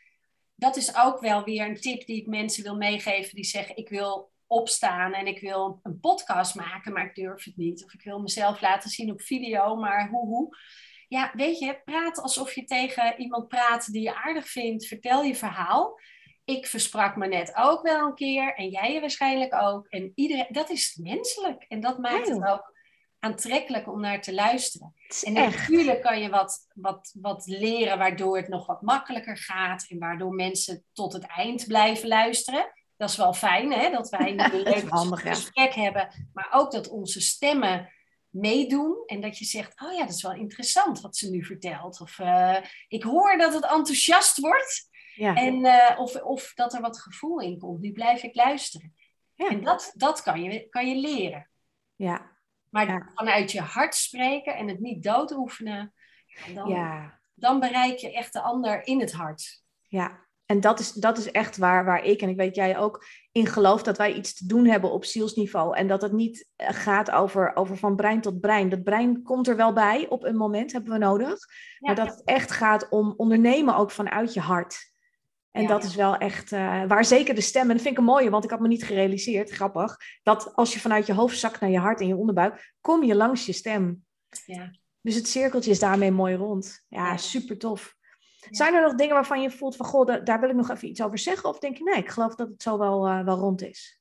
[0.54, 3.88] dat is ook wel weer een tip die ik mensen wil meegeven die zeggen: Ik
[3.88, 7.84] wil opstaan en ik wil een podcast maken, maar ik durf het niet.
[7.84, 10.56] Of ik wil mezelf laten zien op video, maar hoe, hoe.
[11.08, 14.86] Ja, weet je, praat alsof je tegen iemand praat die je aardig vindt.
[14.86, 16.00] Vertel je verhaal.
[16.44, 19.86] Ik versprak me net ook wel een keer en jij je waarschijnlijk ook.
[19.88, 22.74] En iedereen, dat is menselijk en dat maakt het ook
[23.26, 24.94] aantrekkelijk om naar te luisteren.
[25.22, 29.98] En natuurlijk kan je wat, wat, wat leren waardoor het nog wat makkelijker gaat en
[29.98, 32.72] waardoor mensen tot het eind blijven luisteren.
[32.96, 33.90] Dat is wel fijn, hè?
[33.90, 35.34] Dat wij nu een leuk handig, ja.
[35.34, 37.92] gesprek hebben, maar ook dat onze stemmen
[38.30, 42.00] meedoen en dat je zegt, oh ja, dat is wel interessant wat ze nu vertelt.
[42.00, 42.56] Of eh,
[42.88, 45.34] ik hoor dat het enthousiast wordt Ja.
[45.34, 47.80] en, eh, of, of dat er wat gevoel in komt.
[47.80, 48.94] Nu blijf ik luisteren.
[49.34, 49.48] Ja.
[49.48, 51.50] En dat, dat kan, je, kan je leren.
[51.96, 52.34] ja.
[52.76, 53.10] Maar Ja.
[53.14, 55.92] vanuit je hart spreken en het niet doodoefenen,
[56.54, 57.20] dan, ja.
[57.34, 59.62] dan bereik je echt de ander in het hart.
[59.82, 63.04] Ja, en dat is, dat is echt waar, waar ik en ik weet jij ook
[63.32, 65.76] in geloof dat wij iets te doen hebben op zielsniveau.
[65.76, 68.68] En dat het niet eh, gaat over, over van brein tot brein.
[68.68, 71.28] Dat brein komt er wel bij op een moment, hebben we nodig.
[71.28, 71.38] Ja.
[71.78, 74.94] Maar dat het echt gaat om ondernemen ook vanuit je hart.
[75.56, 77.98] En Ja, dat is wel echt eh, waar zeker de stem, en dat vind ik
[77.98, 81.38] een mooie, want ik had me niet gerealiseerd, grappig, dat als je vanuit je hoofd
[81.38, 84.04] zakt naar je hart en je onderbuik, kom je langs je stem.
[84.46, 84.70] Ja.
[85.00, 86.84] Dus het cirkeltje is daarmee mooi rond.
[86.88, 87.16] Ja, Ja.
[87.16, 87.94] super tof.
[88.50, 90.88] Zijn er nog dingen waarvan je voelt van, goh, da- daar wil ik nog even
[90.88, 91.48] iets over zeggen?
[91.48, 94.00] Of denk je, nee, ik geloof dat het zo wel, eh, wel rond is?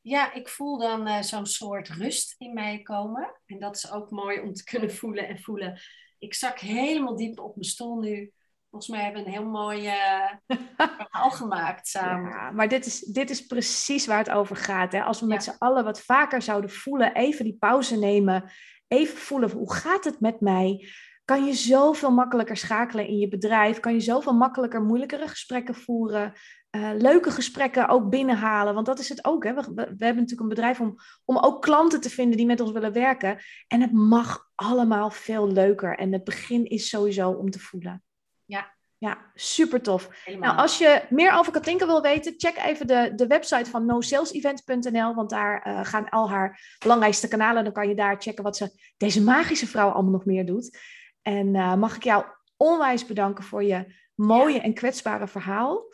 [0.00, 3.40] Ja, ik voel dan eh, zo'n soort rust in mij komen.
[3.46, 5.80] En dat is ook mooi om te kunnen voelen en voelen.
[6.18, 8.32] Ik zak helemaal diep op mijn stoel nu.
[8.74, 10.30] Volgens mij hebben we een heel mooi eh,
[10.98, 12.30] verhaal gemaakt samen.
[12.30, 14.92] Ja, maar dit is, dit is precies waar het over gaat.
[14.92, 15.02] Hè?
[15.02, 15.52] Als we met Ja.
[15.52, 18.50] z'n allen wat vaker zouden voelen, even die pauze nemen,
[18.88, 20.88] even voelen, hoe gaat het met mij?
[21.24, 23.80] Kan je zoveel makkelijker schakelen in je bedrijf?
[23.80, 26.32] Kan je zoveel makkelijker moeilijkere gesprekken voeren?
[26.70, 28.74] eh, leuke gesprekken ook binnenhalen.
[28.74, 29.44] Want dat is het ook.
[29.44, 29.54] Hè?
[29.54, 30.94] We, we, we hebben natuurlijk een bedrijf om,
[31.24, 33.38] om ook klanten te vinden die met ons willen werken.
[33.68, 35.98] En het mag allemaal veel leuker.
[35.98, 38.02] En het begin is sowieso om te voelen.
[38.46, 38.72] Ja.
[38.98, 40.08] Ja, super tof.
[40.24, 40.48] Helemaal.
[40.48, 45.14] Nou, als je meer over Katinka wil weten, check even de, de website van nosalesevent.nl,
[45.14, 47.64] want daar eh, gaan al haar belangrijkste kanalen.
[47.64, 50.78] Dan kan je daar checken wat ze, deze magische vrouw allemaal nog meer doet.
[51.22, 52.24] En eh, mag ik jou
[52.56, 55.84] onwijs bedanken voor je mooie en kwetsbare verhaal.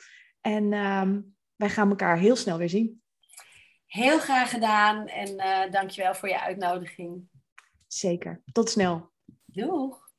[0.41, 1.21] En ehm,
[1.57, 3.03] wij gaan elkaar heel snel weer zien.
[3.87, 7.29] Heel graag gedaan en eh dankjewel voor je uitnodiging.
[7.87, 8.43] Zeker.
[8.53, 9.11] Tot snel.
[9.47, 10.10] Doeg!